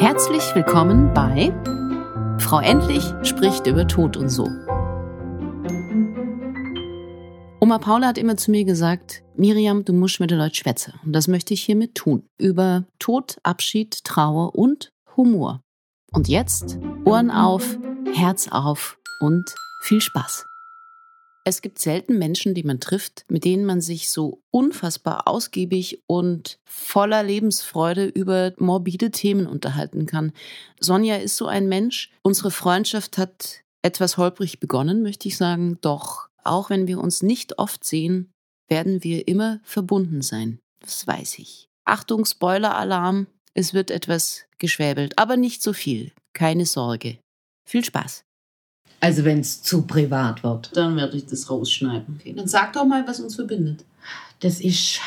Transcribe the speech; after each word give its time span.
Herzlich 0.00 0.54
willkommen 0.54 1.12
bei 1.12 1.52
Frau 2.38 2.60
Endlich 2.60 3.02
spricht 3.24 3.66
über 3.66 3.88
Tod 3.88 4.16
und 4.16 4.28
so. 4.28 4.44
Oma 7.60 7.78
Paula 7.78 8.06
hat 8.06 8.16
immer 8.16 8.36
zu 8.36 8.52
mir 8.52 8.64
gesagt, 8.64 9.24
Miriam, 9.34 9.84
du 9.84 9.92
musst 9.92 10.20
mit 10.20 10.30
den 10.30 10.38
Leuten 10.38 10.54
schwätzen. 10.54 10.94
Und 11.04 11.14
das 11.14 11.26
möchte 11.26 11.52
ich 11.52 11.62
hiermit 11.62 11.96
tun. 11.96 12.22
Über 12.38 12.84
Tod, 13.00 13.38
Abschied, 13.42 14.04
Trauer 14.04 14.54
und 14.54 14.92
Humor. 15.16 15.62
Und 16.12 16.28
jetzt 16.28 16.78
Ohren 17.04 17.32
auf, 17.32 17.76
Herz 18.14 18.46
auf 18.52 18.98
und 19.18 19.52
viel 19.82 20.00
Spaß. 20.00 20.46
Es 21.48 21.62
gibt 21.62 21.78
selten 21.78 22.18
Menschen, 22.18 22.52
die 22.52 22.62
man 22.62 22.78
trifft, 22.78 23.24
mit 23.30 23.42
denen 23.46 23.64
man 23.64 23.80
sich 23.80 24.10
so 24.10 24.42
unfassbar 24.50 25.26
ausgiebig 25.26 26.02
und 26.06 26.58
voller 26.66 27.22
Lebensfreude 27.22 28.04
über 28.04 28.52
morbide 28.58 29.10
Themen 29.10 29.46
unterhalten 29.46 30.04
kann. 30.04 30.34
Sonja 30.78 31.16
ist 31.16 31.38
so 31.38 31.46
ein 31.46 31.66
Mensch. 31.66 32.12
Unsere 32.20 32.50
Freundschaft 32.50 33.16
hat 33.16 33.62
etwas 33.80 34.18
holprig 34.18 34.60
begonnen, 34.60 35.02
möchte 35.02 35.26
ich 35.26 35.38
sagen. 35.38 35.78
Doch 35.80 36.28
auch 36.44 36.68
wenn 36.68 36.86
wir 36.86 36.98
uns 36.98 37.22
nicht 37.22 37.58
oft 37.58 37.82
sehen, 37.82 38.30
werden 38.68 39.02
wir 39.02 39.26
immer 39.26 39.60
verbunden 39.62 40.20
sein. 40.20 40.58
Das 40.80 41.06
weiß 41.06 41.38
ich. 41.38 41.70
Achtung, 41.86 42.26
Spoiler-Alarm. 42.26 43.26
Es 43.54 43.72
wird 43.72 43.90
etwas 43.90 44.44
geschwäbelt, 44.58 45.18
aber 45.18 45.38
nicht 45.38 45.62
so 45.62 45.72
viel. 45.72 46.12
Keine 46.34 46.66
Sorge. 46.66 47.16
Viel 47.64 47.86
Spaß. 47.86 48.26
Also 49.00 49.24
wenn 49.24 49.40
es 49.40 49.62
zu 49.62 49.82
privat 49.82 50.42
wird. 50.42 50.76
Dann 50.76 50.96
werde 50.96 51.16
ich 51.16 51.26
das 51.26 51.48
rausschneiden. 51.50 52.18
Okay, 52.18 52.34
dann 52.36 52.48
sag 52.48 52.72
doch 52.72 52.84
mal, 52.84 53.06
was 53.06 53.20
uns 53.20 53.36
verbindet. 53.36 53.84
Das 54.40 54.60
ist, 54.60 55.00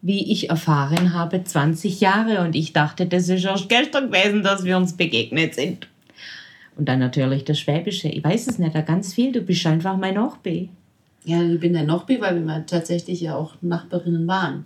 wie 0.00 0.32
ich 0.32 0.50
erfahren 0.50 1.12
habe, 1.12 1.44
20 1.44 2.00
Jahre 2.00 2.40
und 2.40 2.54
ich 2.54 2.72
dachte, 2.72 3.06
das 3.06 3.28
ist 3.28 3.44
erst 3.44 3.68
gestern 3.68 4.10
gewesen, 4.10 4.42
dass 4.42 4.64
wir 4.64 4.76
uns 4.76 4.96
begegnet 4.96 5.54
sind. 5.54 5.88
Und 6.76 6.88
dann 6.88 7.00
natürlich 7.00 7.44
das 7.44 7.60
Schwäbische. 7.60 8.08
Ich 8.08 8.24
weiß 8.24 8.46
es 8.46 8.58
nicht, 8.58 8.74
da 8.74 8.80
ganz 8.80 9.12
viel. 9.12 9.32
Du 9.32 9.42
bist 9.42 9.66
einfach 9.66 9.96
mein 9.96 10.14
Nachbar. 10.14 10.68
Ja, 11.24 11.42
ich 11.42 11.60
bin 11.60 11.74
der 11.74 11.84
Nachbar, 11.84 12.20
weil 12.20 12.40
wir 12.40 12.66
tatsächlich 12.66 13.20
ja 13.20 13.36
auch 13.36 13.54
Nachbarinnen 13.60 14.26
waren. 14.26 14.64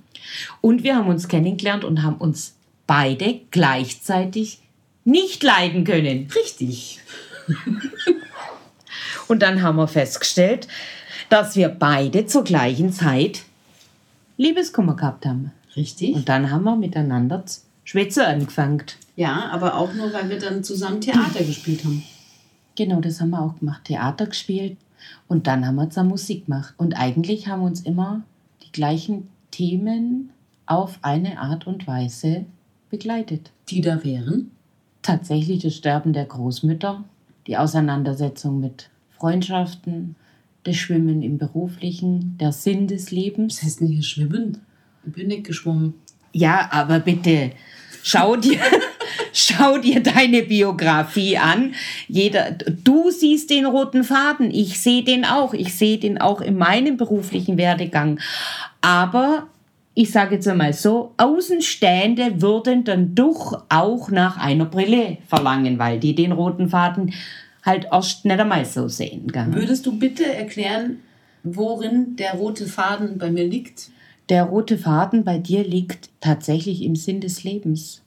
Und 0.61 0.85
wir 0.85 0.97
haben 0.97 1.09
uns 1.09 1.29
kennengelernt 1.29 1.85
und 1.85 2.03
haben 2.03 2.17
uns 2.17 2.55
beide 2.87 3.41
gleichzeitig 3.51 4.61
nicht 5.05 5.43
leiden 5.43 5.85
können. 5.85 6.29
Richtig. 6.35 7.01
Und 9.29 9.43
dann 9.43 9.63
haben 9.63 9.77
wir 9.77 9.89
festgestellt, 9.89 10.69
dass 11.29 11.57
wir 11.57 11.69
beide 11.69 12.27
zur 12.27 12.45
gleichen 12.45 12.93
Zeit 12.93 13.43
Liebeskummer 14.37 14.97
gehabt 14.97 15.27
haben. 15.27 15.53
Richtig. 15.75 16.15
Und 16.15 16.29
dann 16.29 16.51
haben 16.51 16.65
wir 16.65 16.77
miteinander 16.77 17.45
zu 17.47 17.61
schwätzen 17.85 18.23
angefangen. 18.23 18.83
Ja, 19.15 19.49
aber 19.51 19.77
auch 19.77 19.93
nur, 19.95 20.13
weil 20.13 20.29
wir 20.29 20.39
dann 20.39 20.63
zusammen 20.63 21.01
Theater 21.01 21.43
gespielt 21.43 21.85
haben. 21.85 22.03
Genau, 22.75 23.01
das 23.01 23.21
haben 23.21 23.31
wir 23.31 23.41
auch 23.41 23.59
gemacht. 23.59 23.85
Theater 23.85 24.27
gespielt 24.27 24.77
und 25.29 25.47
dann 25.47 25.67
haben 25.67 25.77
wir 25.77 25.89
zusammen 25.89 26.11
Musik 26.11 26.47
gemacht. 26.47 26.75
Und 26.77 26.95
eigentlich 26.95 27.49
haben 27.49 27.63
uns 27.63 27.81
immer 27.81 28.23
die 28.63 28.73
gleichen 28.73 29.29
Themen 29.51 30.31
auf 30.67 30.99
eine 31.03 31.39
Art 31.39 31.67
und 31.67 31.87
Weise 31.87 32.45
begleitet. 32.91 33.51
Die 33.71 33.81
da 33.81 34.05
wären? 34.05 34.51
Tatsächlich 35.03 35.63
das 35.63 35.75
Sterben 35.75 36.13
der 36.13 36.25
Großmütter, 36.25 37.05
die 37.47 37.57
Auseinandersetzung 37.57 38.61
mit 38.61 38.91
Freundschaften, 39.19 40.17
das 40.65 40.77
Schwimmen 40.77 41.23
im 41.23 41.39
Beruflichen, 41.39 42.37
der 42.39 42.53
Sinn 42.53 42.87
des 42.87 43.11
Lebens. 43.11 43.57
Was 43.57 43.65
heißt 43.65 43.81
hier 43.81 44.03
schwimmen? 44.03 44.59
Ich 45.07 45.13
bin 45.13 45.29
nicht 45.29 45.45
geschwommen. 45.45 45.95
Ja, 46.33 46.69
aber 46.71 46.99
bitte, 46.99 47.53
schau 48.03 48.37
dir, 48.37 48.59
schau 49.33 49.79
dir 49.79 50.03
deine 50.03 50.43
Biografie 50.43 51.39
an. 51.39 51.75
Jeder, 52.09 52.51
du 52.51 53.11
siehst 53.11 53.51
den 53.51 53.65
roten 53.65 54.05
Faden, 54.05 54.51
ich 54.51 54.81
sehe 54.81 55.03
den 55.03 55.25
auch. 55.25 55.55
Ich 55.55 55.75
sehe 55.75 55.99
den 55.99 56.21
auch 56.21 56.41
in 56.41 56.59
meinem 56.59 56.97
beruflichen 56.97 57.57
Werdegang. 57.57 58.21
Aber 58.81 59.47
ich 59.95 60.11
sage 60.11 60.35
jetzt 60.35 60.47
einmal 60.47 60.75
so, 60.75 61.15
Außenstehende 61.17 62.43
würden 62.43 62.85
dann 62.85 63.15
doch 63.15 63.65
auch 63.71 64.11
nach 64.11 64.37
einer 64.37 64.67
Brille 64.67 65.17
verlangen, 65.27 65.79
weil 65.79 65.99
die 65.99 66.15
den 66.15 66.33
roten 66.33 66.69
Faden 66.69 67.15
halt 67.67 67.89
erst 67.93 68.25
nicht 68.25 68.39
einmal 68.39 68.65
so 68.65 68.89
sehen. 68.89 69.29
Gell? 69.29 69.53
Würdest 69.53 69.85
du 69.87 69.99
bitte 69.99 70.25
erklären, 70.25 71.01
worin 71.43 72.17
der 72.17 72.35
rote 72.35 72.67
Faden 72.67 73.19
bei 73.19 73.31
mir 73.31 73.47
liegt? 73.47 73.91
Der 74.29 74.45
rote 74.45 74.79
Faden 74.79 75.25
bei 75.25 75.39
dir 75.39 75.65
liegt 75.65 76.11
tatsächlich 76.21 76.83
im 76.83 76.97
Sinn 76.97 77.21
des 77.21 77.45
Lebens. 77.45 78.03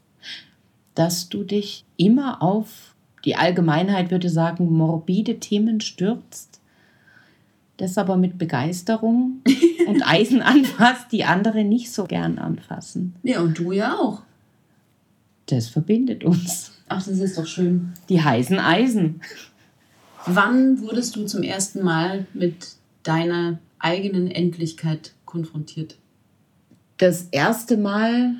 Dass 0.96 1.30
du 1.30 1.44
dich 1.44 1.86
immer 1.96 2.42
auf, 2.42 2.96
die 3.24 3.36
Allgemeinheit 3.36 4.12
würde 4.12 4.30
sagen, 4.30 4.72
morbide 4.72 5.40
Themen 5.40 5.80
stürzt, 5.80 6.60
das 7.78 7.98
aber 7.98 8.18
mit 8.18 8.38
Begeisterung 8.38 9.42
und 9.88 10.04
Eisen 10.06 10.42
anfasst, 10.42 11.12
die 11.12 11.24
andere 11.24 11.64
nicht 11.64 11.92
so 11.92 12.04
gern 12.04 12.38
anfassen. 12.38 13.16
Ja, 13.24 13.40
und 13.42 13.58
du 13.58 13.72
ja 13.72 13.98
auch. 13.98 14.24
Das 15.46 15.70
verbindet 15.70 16.24
uns. 16.24 16.74
Ach, 16.90 17.04
das 17.04 17.20
ist 17.20 17.38
doch 17.38 17.46
schön. 17.46 17.94
Die 18.10 18.22
heißen 18.22 18.60
Eisen. 18.60 19.22
Wann 20.26 20.82
wurdest 20.82 21.16
du 21.16 21.26
zum 21.26 21.44
ersten 21.44 21.84
Mal 21.84 22.26
mit 22.34 22.74
deiner 23.04 23.60
eigenen 23.80 24.30
Endlichkeit 24.30 25.14
konfrontiert? 25.26 25.96
Das 26.98 27.28
erste 27.32 27.78
Mal, 27.78 28.36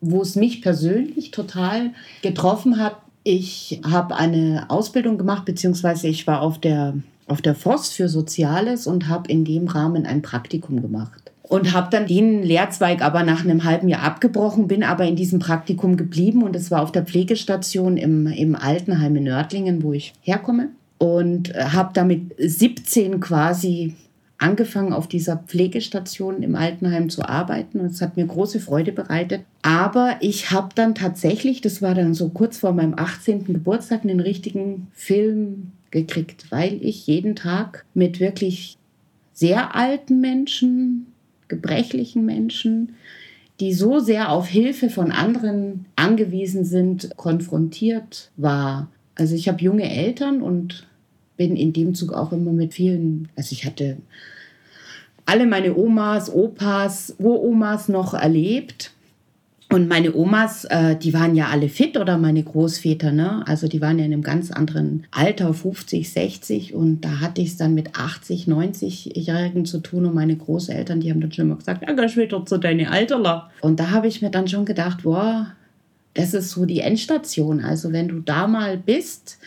wo 0.00 0.22
es 0.22 0.34
mich 0.34 0.62
persönlich 0.62 1.30
total 1.30 1.90
getroffen 2.22 2.78
hat, 2.78 2.96
ich 3.24 3.80
habe 3.88 4.16
eine 4.16 4.66
Ausbildung 4.68 5.16
gemacht, 5.16 5.44
beziehungsweise 5.44 6.08
ich 6.08 6.26
war 6.26 6.42
auf 6.42 6.60
der, 6.60 6.94
auf 7.28 7.40
der 7.40 7.54
FOS 7.54 7.90
für 7.90 8.08
Soziales 8.08 8.88
und 8.88 9.06
habe 9.06 9.30
in 9.30 9.44
dem 9.44 9.68
Rahmen 9.68 10.06
ein 10.06 10.22
Praktikum 10.22 10.82
gemacht. 10.82 11.30
Und 11.44 11.72
habe 11.72 11.88
dann 11.90 12.06
den 12.06 12.42
Lehrzweig 12.42 13.02
aber 13.02 13.22
nach 13.22 13.44
einem 13.44 13.62
halben 13.62 13.88
Jahr 13.88 14.02
abgebrochen, 14.02 14.66
bin 14.66 14.82
aber 14.82 15.04
in 15.04 15.16
diesem 15.16 15.38
Praktikum 15.38 15.96
geblieben 15.96 16.42
und 16.42 16.56
es 16.56 16.70
war 16.70 16.82
auf 16.82 16.90
der 16.90 17.04
Pflegestation 17.04 17.96
im, 17.96 18.26
im 18.26 18.56
Altenheim 18.56 19.14
in 19.16 19.24
Nördlingen, 19.24 19.82
wo 19.82 19.92
ich 19.92 20.14
herkomme 20.22 20.70
und 21.02 21.52
habe 21.52 21.90
damit 21.94 22.32
17 22.38 23.18
quasi 23.18 23.96
angefangen, 24.38 24.92
auf 24.92 25.08
dieser 25.08 25.36
Pflegestation 25.36 26.44
im 26.44 26.54
Altenheim 26.54 27.10
zu 27.10 27.28
arbeiten. 27.28 27.80
Und 27.80 27.86
es 27.86 28.00
hat 28.00 28.16
mir 28.16 28.24
große 28.24 28.60
Freude 28.60 28.92
bereitet. 28.92 29.40
Aber 29.62 30.14
ich 30.20 30.52
habe 30.52 30.68
dann 30.76 30.94
tatsächlich, 30.94 31.60
das 31.60 31.82
war 31.82 31.96
dann 31.96 32.14
so 32.14 32.28
kurz 32.28 32.58
vor 32.58 32.72
meinem 32.72 32.94
18. 32.96 33.46
Geburtstag, 33.46 34.04
einen 34.04 34.20
richtigen 34.20 34.86
Film 34.92 35.72
gekriegt, 35.90 36.46
weil 36.50 36.78
ich 36.80 37.08
jeden 37.08 37.34
Tag 37.34 37.84
mit 37.94 38.20
wirklich 38.20 38.76
sehr 39.32 39.74
alten 39.74 40.20
Menschen, 40.20 41.08
gebrechlichen 41.48 42.24
Menschen, 42.24 42.94
die 43.58 43.74
so 43.74 43.98
sehr 43.98 44.30
auf 44.30 44.46
Hilfe 44.46 44.88
von 44.88 45.10
anderen 45.10 45.86
angewiesen 45.96 46.64
sind, 46.64 47.10
konfrontiert 47.16 48.30
war. 48.36 48.86
Also 49.16 49.34
ich 49.34 49.48
habe 49.48 49.60
junge 49.64 49.90
Eltern 49.90 50.42
und 50.42 50.86
bin 51.36 51.56
in 51.56 51.72
dem 51.72 51.94
Zug 51.94 52.12
auch 52.12 52.32
immer 52.32 52.52
mit 52.52 52.74
vielen, 52.74 53.28
also 53.36 53.52
ich 53.52 53.64
hatte 53.64 53.96
alle 55.26 55.46
meine 55.46 55.76
Omas, 55.76 56.32
Opas, 56.32 57.14
Uromas 57.18 57.88
noch 57.88 58.14
erlebt. 58.14 58.92
Und 59.70 59.88
meine 59.88 60.14
Omas, 60.14 60.66
äh, 60.66 60.96
die 60.96 61.14
waren 61.14 61.34
ja 61.34 61.46
alle 61.46 61.70
fit 61.70 61.96
oder 61.96 62.18
meine 62.18 62.42
Großväter, 62.42 63.10
ne? 63.10 63.42
Also 63.46 63.68
die 63.68 63.80
waren 63.80 63.98
ja 63.98 64.04
in 64.04 64.12
einem 64.12 64.22
ganz 64.22 64.50
anderen 64.50 65.06
Alter, 65.10 65.54
50, 65.54 66.12
60. 66.12 66.74
Und 66.74 67.00
da 67.00 67.20
hatte 67.20 67.40
ich 67.40 67.48
es 67.48 67.56
dann 67.56 67.72
mit 67.72 67.96
80, 67.96 68.48
90-Jährigen 68.48 69.64
zu 69.64 69.78
tun. 69.78 70.04
Und 70.04 70.14
meine 70.14 70.36
Großeltern, 70.36 71.00
die 71.00 71.10
haben 71.10 71.22
dann 71.22 71.32
schon 71.32 71.46
immer 71.46 71.56
gesagt, 71.56 71.82
ja, 71.88 71.94
geh 71.94 72.16
wieder 72.16 72.44
zu 72.44 72.58
deine 72.58 72.90
Alterler. 72.90 73.50
Und 73.62 73.80
da 73.80 73.92
habe 73.92 74.08
ich 74.08 74.20
mir 74.20 74.30
dann 74.30 74.46
schon 74.46 74.66
gedacht, 74.66 75.04
boah, 75.04 75.52
das 76.12 76.34
ist 76.34 76.50
so 76.50 76.66
die 76.66 76.80
Endstation. 76.80 77.64
Also 77.64 77.92
wenn 77.92 78.08
du 78.08 78.20
da 78.20 78.46
mal 78.46 78.76
bist 78.76 79.38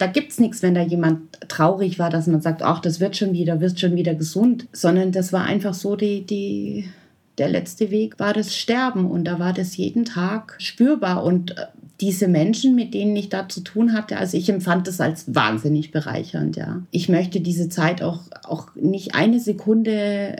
da 0.00 0.06
gibt 0.06 0.32
es 0.32 0.40
nichts, 0.40 0.62
wenn 0.62 0.74
da 0.74 0.80
jemand 0.80 1.38
traurig 1.48 1.98
war, 1.98 2.08
dass 2.08 2.26
man 2.26 2.40
sagt, 2.40 2.62
ach, 2.62 2.80
das 2.80 3.00
wird 3.00 3.18
schon 3.18 3.34
wieder, 3.34 3.60
wird 3.60 3.78
schon 3.78 3.96
wieder 3.96 4.14
gesund, 4.14 4.66
sondern 4.72 5.12
das 5.12 5.30
war 5.30 5.44
einfach 5.44 5.74
so 5.74 5.94
die, 5.94 6.24
die, 6.24 6.88
der 7.36 7.50
letzte 7.50 7.90
Weg 7.90 8.18
war 8.18 8.32
das 8.32 8.56
Sterben 8.56 9.10
und 9.10 9.24
da 9.24 9.38
war 9.38 9.52
das 9.52 9.76
jeden 9.76 10.06
Tag 10.06 10.54
spürbar 10.58 11.22
und 11.22 11.50
äh, 11.58 11.66
diese 12.00 12.28
Menschen, 12.28 12.74
mit 12.74 12.94
denen 12.94 13.14
ich 13.14 13.28
da 13.28 13.46
zu 13.46 13.60
tun 13.60 13.92
hatte, 13.92 14.16
also 14.16 14.38
ich 14.38 14.48
empfand 14.48 14.86
das 14.86 15.02
als 15.02 15.34
wahnsinnig 15.34 15.90
bereichernd, 15.90 16.56
ja. 16.56 16.80
Ich 16.92 17.10
möchte 17.10 17.42
diese 17.42 17.68
Zeit 17.68 18.02
auch, 18.02 18.22
auch 18.44 18.74
nicht 18.74 19.14
eine 19.14 19.38
Sekunde 19.38 20.36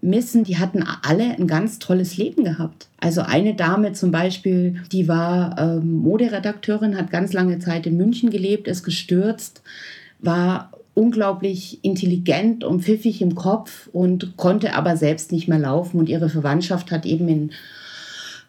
missen, 0.00 0.44
die 0.44 0.58
hatten 0.58 0.84
alle 1.02 1.36
ein 1.36 1.46
ganz 1.46 1.78
tolles 1.78 2.16
Leben 2.16 2.44
gehabt. 2.44 2.88
Also 2.98 3.22
eine 3.22 3.54
Dame 3.54 3.92
zum 3.92 4.10
Beispiel, 4.10 4.82
die 4.92 5.08
war 5.08 5.56
ähm, 5.58 5.98
Moderedakteurin, 5.98 6.96
hat 6.96 7.10
ganz 7.10 7.32
lange 7.32 7.58
Zeit 7.58 7.86
in 7.86 7.96
München 7.96 8.30
gelebt, 8.30 8.68
ist 8.68 8.82
gestürzt, 8.82 9.62
war 10.18 10.72
unglaublich 10.94 11.78
intelligent 11.82 12.64
und 12.64 12.82
pfiffig 12.82 13.22
im 13.22 13.34
Kopf 13.34 13.88
und 13.92 14.36
konnte 14.36 14.74
aber 14.74 14.96
selbst 14.96 15.32
nicht 15.32 15.48
mehr 15.48 15.58
laufen. 15.58 15.98
Und 15.98 16.08
ihre 16.08 16.28
Verwandtschaft 16.28 16.90
hat 16.90 17.06
eben 17.06 17.28
in 17.28 17.50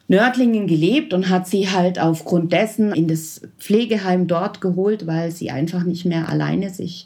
Nördlingen 0.08 0.68
gelebt 0.68 1.14
und 1.14 1.30
hat 1.30 1.48
sie 1.48 1.70
halt 1.70 1.98
aufgrund 1.98 2.52
dessen 2.52 2.92
in 2.92 3.08
das 3.08 3.42
Pflegeheim 3.60 4.28
dort 4.28 4.60
geholt, 4.60 5.08
weil 5.08 5.32
sie 5.32 5.52
einfach 5.52 5.84
nicht 5.84 6.04
mehr 6.04 6.28
alleine 6.28 6.70
sich 6.70 7.06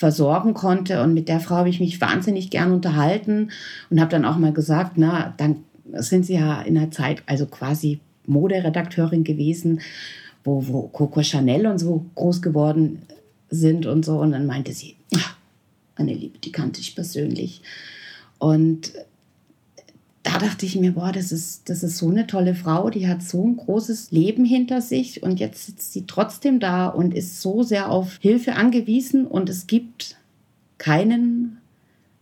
versorgen 0.00 0.54
konnte. 0.54 1.02
Und 1.02 1.12
mit 1.12 1.28
der 1.28 1.40
Frau 1.40 1.56
habe 1.56 1.68
ich 1.68 1.78
mich 1.78 2.00
wahnsinnig 2.00 2.48
gern 2.48 2.72
unterhalten 2.72 3.50
und 3.90 4.00
habe 4.00 4.10
dann 4.10 4.24
auch 4.24 4.38
mal 4.38 4.54
gesagt, 4.54 4.92
na, 4.96 5.34
dann 5.36 5.56
sind 5.92 6.24
sie 6.24 6.36
ja 6.36 6.62
in 6.62 6.76
der 6.76 6.90
Zeit, 6.90 7.22
also 7.26 7.44
quasi 7.44 8.00
Moderedakteurin 8.26 9.24
gewesen, 9.24 9.82
wo, 10.42 10.66
wo 10.66 10.88
Coco 10.88 11.22
Chanel 11.22 11.66
und 11.66 11.76
so 11.76 12.06
groß 12.14 12.40
geworden 12.40 13.02
sind 13.50 13.84
und 13.84 14.06
so. 14.06 14.18
Und 14.18 14.32
dann 14.32 14.46
meinte 14.46 14.72
sie, 14.72 14.96
ach, 15.16 15.36
meine 15.98 16.14
Liebe, 16.14 16.38
die 16.38 16.52
kannte 16.52 16.80
ich 16.80 16.94
persönlich. 16.94 17.60
Und 18.38 18.92
da 20.22 20.38
dachte 20.38 20.66
ich 20.66 20.76
mir, 20.76 20.92
boah, 20.92 21.12
das 21.12 21.32
ist, 21.32 21.68
das 21.70 21.82
ist 21.82 21.96
so 21.96 22.10
eine 22.10 22.26
tolle 22.26 22.54
Frau, 22.54 22.90
die 22.90 23.08
hat 23.08 23.22
so 23.22 23.42
ein 23.44 23.56
großes 23.56 24.10
Leben 24.10 24.44
hinter 24.44 24.82
sich 24.82 25.22
und 25.22 25.40
jetzt 25.40 25.66
sitzt 25.66 25.92
sie 25.92 26.06
trotzdem 26.06 26.60
da 26.60 26.88
und 26.88 27.14
ist 27.14 27.40
so 27.40 27.62
sehr 27.62 27.90
auf 27.90 28.18
Hilfe 28.20 28.54
angewiesen 28.54 29.26
und 29.26 29.48
es 29.48 29.66
gibt 29.66 30.16
keinen 30.76 31.58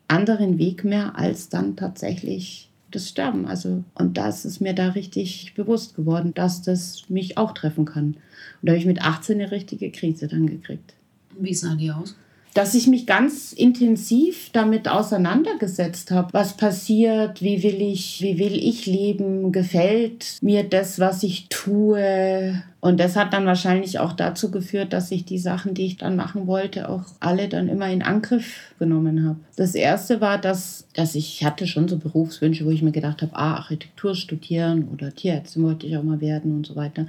anderen 0.06 0.58
Weg 0.58 0.84
mehr 0.84 1.18
als 1.18 1.48
dann 1.48 1.76
tatsächlich 1.76 2.70
das 2.90 3.08
Sterben. 3.08 3.46
Also, 3.46 3.84
und 3.94 4.16
das 4.16 4.44
ist 4.44 4.60
mir 4.60 4.74
da 4.74 4.90
richtig 4.90 5.54
bewusst 5.54 5.96
geworden, 5.96 6.32
dass 6.34 6.62
das 6.62 7.08
mich 7.08 7.36
auch 7.36 7.52
treffen 7.52 7.84
kann. 7.84 8.06
Und 8.06 8.16
da 8.62 8.72
habe 8.72 8.78
ich 8.78 8.86
mit 8.86 9.02
18 9.02 9.40
eine 9.40 9.50
richtige 9.50 9.90
Krise 9.90 10.28
dann 10.28 10.46
gekriegt. 10.46 10.94
Wie 11.38 11.54
sah 11.54 11.74
die 11.74 11.90
aus? 11.90 12.16
Dass 12.54 12.74
ich 12.74 12.86
mich 12.86 13.06
ganz 13.06 13.52
intensiv 13.52 14.50
damit 14.52 14.88
auseinandergesetzt 14.88 16.10
habe. 16.10 16.32
Was 16.32 16.56
passiert? 16.56 17.42
Wie 17.42 17.62
will 17.62 17.80
ich, 17.80 18.20
wie 18.20 18.38
will 18.38 18.54
ich 18.54 18.86
leben? 18.86 19.52
Gefällt 19.52 20.38
mir 20.40 20.64
das, 20.64 20.98
was 20.98 21.22
ich 21.22 21.48
tue? 21.48 22.62
Und 22.80 23.00
das 23.00 23.16
hat 23.16 23.32
dann 23.32 23.46
wahrscheinlich 23.46 23.98
auch 23.98 24.12
dazu 24.12 24.50
geführt, 24.50 24.92
dass 24.92 25.10
ich 25.10 25.24
die 25.24 25.38
Sachen, 25.38 25.74
die 25.74 25.86
ich 25.86 25.96
dann 25.96 26.14
machen 26.14 26.46
wollte, 26.46 26.88
auch 26.88 27.04
alle 27.18 27.48
dann 27.48 27.68
immer 27.68 27.88
in 27.90 28.02
Angriff 28.02 28.72
genommen 28.78 29.26
habe. 29.26 29.40
Das 29.56 29.74
erste 29.74 30.20
war, 30.20 30.38
dass, 30.38 30.86
dass 30.94 31.16
ich 31.16 31.44
hatte 31.44 31.66
schon 31.66 31.88
so 31.88 31.96
Berufswünsche, 31.96 32.64
wo 32.64 32.70
ich 32.70 32.82
mir 32.82 32.92
gedacht 32.92 33.22
habe, 33.22 33.34
ah, 33.34 33.56
Architektur 33.56 34.14
studieren 34.14 34.88
oder 34.92 35.12
Tierärztin 35.12 35.64
wollte 35.64 35.86
ich 35.86 35.96
auch 35.96 36.04
mal 36.04 36.20
werden 36.20 36.52
und 36.54 36.66
so 36.66 36.76
weiter. 36.76 37.06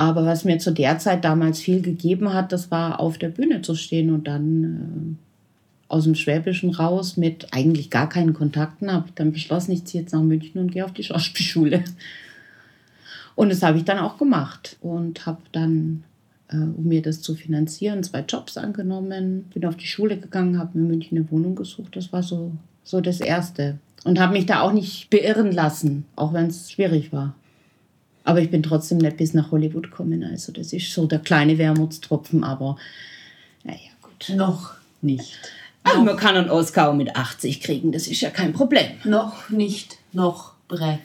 Aber 0.00 0.24
was 0.24 0.46
mir 0.46 0.58
zu 0.58 0.70
der 0.70 0.98
Zeit 0.98 1.26
damals 1.26 1.60
viel 1.60 1.82
gegeben 1.82 2.32
hat, 2.32 2.52
das 2.52 2.70
war 2.70 3.00
auf 3.00 3.18
der 3.18 3.28
Bühne 3.28 3.60
zu 3.60 3.74
stehen 3.74 4.10
und 4.10 4.26
dann 4.26 4.64
äh, 4.64 5.92
aus 5.92 6.04
dem 6.04 6.14
Schwäbischen 6.14 6.70
raus 6.70 7.18
mit 7.18 7.48
eigentlich 7.52 7.90
gar 7.90 8.08
keinen 8.08 8.32
Kontakten 8.32 8.90
habe 8.90 9.08
ich 9.08 9.14
dann 9.14 9.30
beschlossen, 9.30 9.72
ich 9.72 9.84
ziehe 9.84 10.02
jetzt 10.02 10.14
nach 10.14 10.22
München 10.22 10.58
und 10.58 10.72
gehe 10.72 10.86
auf 10.86 10.94
die 10.94 11.02
Schauspielschule. 11.04 11.84
Und 13.34 13.50
das 13.50 13.62
habe 13.62 13.76
ich 13.76 13.84
dann 13.84 13.98
auch 13.98 14.16
gemacht 14.16 14.78
und 14.80 15.26
habe 15.26 15.42
dann, 15.52 16.04
äh, 16.48 16.56
um 16.56 16.84
mir 16.88 17.02
das 17.02 17.20
zu 17.20 17.34
finanzieren, 17.34 18.02
zwei 18.02 18.20
Jobs 18.20 18.56
angenommen, 18.56 19.50
bin 19.52 19.66
auf 19.66 19.76
die 19.76 19.86
Schule 19.86 20.16
gegangen, 20.16 20.58
habe 20.58 20.78
mir 20.78 20.84
in 20.84 20.90
München 20.92 21.18
eine 21.18 21.30
Wohnung 21.30 21.56
gesucht. 21.56 21.94
Das 21.94 22.10
war 22.10 22.22
so, 22.22 22.52
so 22.84 23.02
das 23.02 23.20
Erste. 23.20 23.76
Und 24.04 24.18
habe 24.18 24.32
mich 24.32 24.46
da 24.46 24.62
auch 24.62 24.72
nicht 24.72 25.10
beirren 25.10 25.52
lassen, 25.52 26.06
auch 26.16 26.32
wenn 26.32 26.46
es 26.46 26.72
schwierig 26.72 27.12
war. 27.12 27.34
Aber 28.30 28.40
ich 28.40 28.50
bin 28.52 28.62
trotzdem 28.62 28.98
nicht 28.98 29.16
bis 29.16 29.34
nach 29.34 29.50
Hollywood 29.50 29.90
gekommen. 29.90 30.22
Also 30.22 30.52
das 30.52 30.72
ist 30.72 30.94
so 30.94 31.08
der 31.08 31.18
kleine 31.18 31.58
Wermutstropfen, 31.58 32.44
aber 32.44 32.76
naja, 33.64 33.90
gut. 34.00 34.30
Noch 34.36 34.74
nicht. 35.02 35.36
Noch. 35.84 36.04
man 36.04 36.16
kann 36.16 36.36
einen 36.36 36.48
Oscar 36.48 36.94
mit 36.94 37.16
80 37.16 37.60
kriegen, 37.60 37.90
das 37.90 38.06
ist 38.06 38.20
ja 38.20 38.30
kein 38.30 38.52
Problem. 38.52 38.86
Noch 39.02 39.50
nicht, 39.50 39.98
noch 40.12 40.52
bre. 40.68 41.00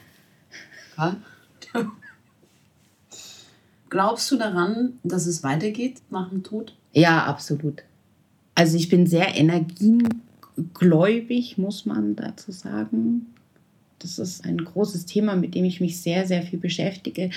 Glaubst 3.90 4.30
du 4.30 4.38
daran, 4.38 5.00
dass 5.04 5.26
es 5.26 5.42
weitergeht 5.42 6.04
nach 6.12 6.30
dem 6.30 6.44
Tod? 6.44 6.76
Ja, 6.94 7.26
absolut. 7.26 7.82
Also 8.54 8.78
ich 8.78 8.88
bin 8.88 9.08
sehr 9.08 9.36
energiegläubig, 9.36 11.58
muss 11.58 11.88
man 11.88 12.16
dazu 12.16 12.52
sagen. 12.52 13.34
Das 14.00 14.20
ist 14.20 14.46
ein 14.46 14.58
großes 14.58 15.06
Thema, 15.06 15.36
mit 15.36 15.56
dem 15.56 15.66
ich 15.66 15.82
mich 15.82 16.02
sehr, 16.02 16.28
sehr 16.28 16.42
viel 16.44 16.60
beschäftige. 16.60 17.30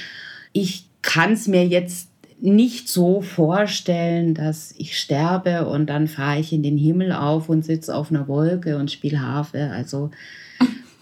Ich 0.52 0.86
kann 1.02 1.32
es 1.32 1.46
mir 1.46 1.66
jetzt 1.66 2.08
nicht 2.40 2.88
so 2.88 3.20
vorstellen, 3.20 4.34
dass 4.34 4.74
ich 4.78 4.98
sterbe 4.98 5.66
und 5.66 5.86
dann 5.86 6.06
fahre 6.08 6.40
ich 6.40 6.52
in 6.52 6.62
den 6.62 6.78
Himmel 6.78 7.12
auf 7.12 7.48
und 7.48 7.64
sitze 7.64 7.94
auf 7.94 8.10
einer 8.10 8.28
Wolke 8.28 8.76
und 8.76 8.90
spiele 8.90 9.20
Harfe. 9.20 9.70
Also. 9.72 10.10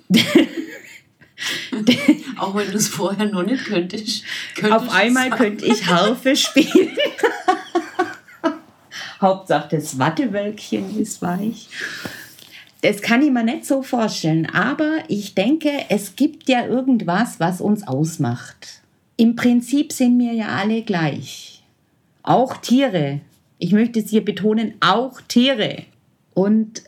Auch 2.38 2.54
wenn 2.54 2.70
du 2.70 2.76
es 2.76 2.88
vorher 2.88 3.26
noch 3.26 3.44
nicht 3.44 3.66
könntest. 3.66 4.24
Auf 4.70 4.90
einmal 4.90 5.30
könnte 5.30 5.66
ich 5.66 5.86
Harfe 5.86 6.34
spielen. 6.36 6.96
Hauptsache 9.20 9.76
das 9.76 9.98
Wattewölkchen 9.98 10.98
ist 10.98 11.20
weich. 11.22 11.68
Das 12.82 13.00
kann 13.00 13.22
ich 13.22 13.30
mir 13.30 13.42
nicht 13.42 13.64
so 13.64 13.82
vorstellen, 13.82 14.46
aber 14.46 14.98
ich 15.08 15.34
denke, 15.34 15.70
es 15.88 16.14
gibt 16.14 16.48
ja 16.48 16.66
irgendwas, 16.66 17.40
was 17.40 17.60
uns 17.60 17.86
ausmacht. 17.86 18.82
Im 19.16 19.34
Prinzip 19.34 19.92
sind 19.92 20.18
wir 20.18 20.32
ja 20.32 20.48
alle 20.48 20.82
gleich. 20.82 21.62
Auch 22.22 22.58
Tiere. 22.58 23.20
Ich 23.58 23.72
möchte 23.72 24.00
es 24.00 24.10
hier 24.10 24.24
betonen, 24.24 24.74
auch 24.80 25.20
Tiere. 25.22 25.84
Und 26.34 26.82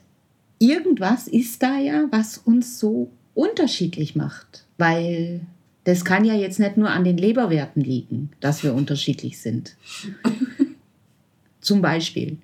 irgendwas 0.59 1.27
ist 1.27 1.63
da 1.63 1.79
ja, 1.79 2.05
was 2.11 2.39
uns 2.39 2.79
so 2.79 3.11
unterschiedlich 3.35 4.15
macht. 4.15 4.65
Weil 4.77 5.41
das 5.85 6.05
kann 6.05 6.27
ja 6.27 6.35
jetzt 6.35 6.59
nicht 6.59 6.77
nur 6.77 6.91
an 6.91 7.05
den 7.05 7.17
Leberwerten 7.17 7.83
liegen, 7.83 8.31
dass 8.41 8.63
wir 8.63 8.75
unterschiedlich 8.75 9.41
sind. 9.41 9.75
Zum 11.63 11.81
Beispiel, 11.81 12.37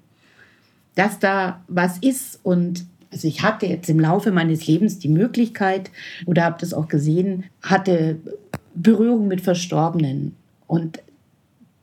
dass 0.95 1.19
da 1.19 1.63
was 1.69 1.99
ist 1.99 2.41
und 2.43 2.87
also 3.15 3.29
ich 3.29 3.43
hatte 3.43 3.67
jetzt 3.67 3.89
im 3.89 4.01
Laufe 4.01 4.33
meines 4.33 4.67
Lebens 4.67 4.99
die 4.99 5.09
Möglichkeit 5.09 5.93
oder 6.27 6.43
habe 6.43 6.57
das 6.59 6.75
auch 6.75 6.89
gesehen, 6.89 7.45
hatte 7.63 8.19
Berührung 8.75 9.29
mit 9.29 9.41
Verstorbenen. 9.41 10.35
Und 10.67 10.99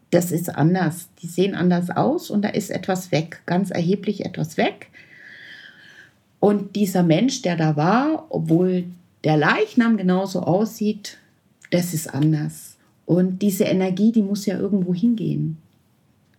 das 0.09 0.33
ist 0.33 0.53
anders. 0.53 1.07
Die 1.21 1.27
sehen 1.27 1.55
anders 1.55 1.89
aus 1.89 2.29
und 2.29 2.41
da 2.41 2.49
ist 2.49 2.69
etwas 2.69 3.13
weg, 3.13 3.43
ganz 3.45 3.71
erheblich 3.71 4.25
etwas 4.25 4.57
weg. 4.57 4.89
Und 6.41 6.75
dieser 6.75 7.01
Mensch, 7.03 7.43
der 7.43 7.55
da 7.55 7.77
war, 7.77 8.25
obwohl 8.27 8.83
der 9.23 9.37
Leichnam 9.37 9.95
genauso 9.95 10.41
aussieht, 10.41 11.17
das 11.69 11.93
ist 11.93 12.13
anders. 12.13 12.75
Und 13.05 13.41
diese 13.41 13.63
Energie, 13.63 14.11
die 14.11 14.23
muss 14.23 14.45
ja 14.45 14.59
irgendwo 14.59 14.93
hingehen. 14.93 15.59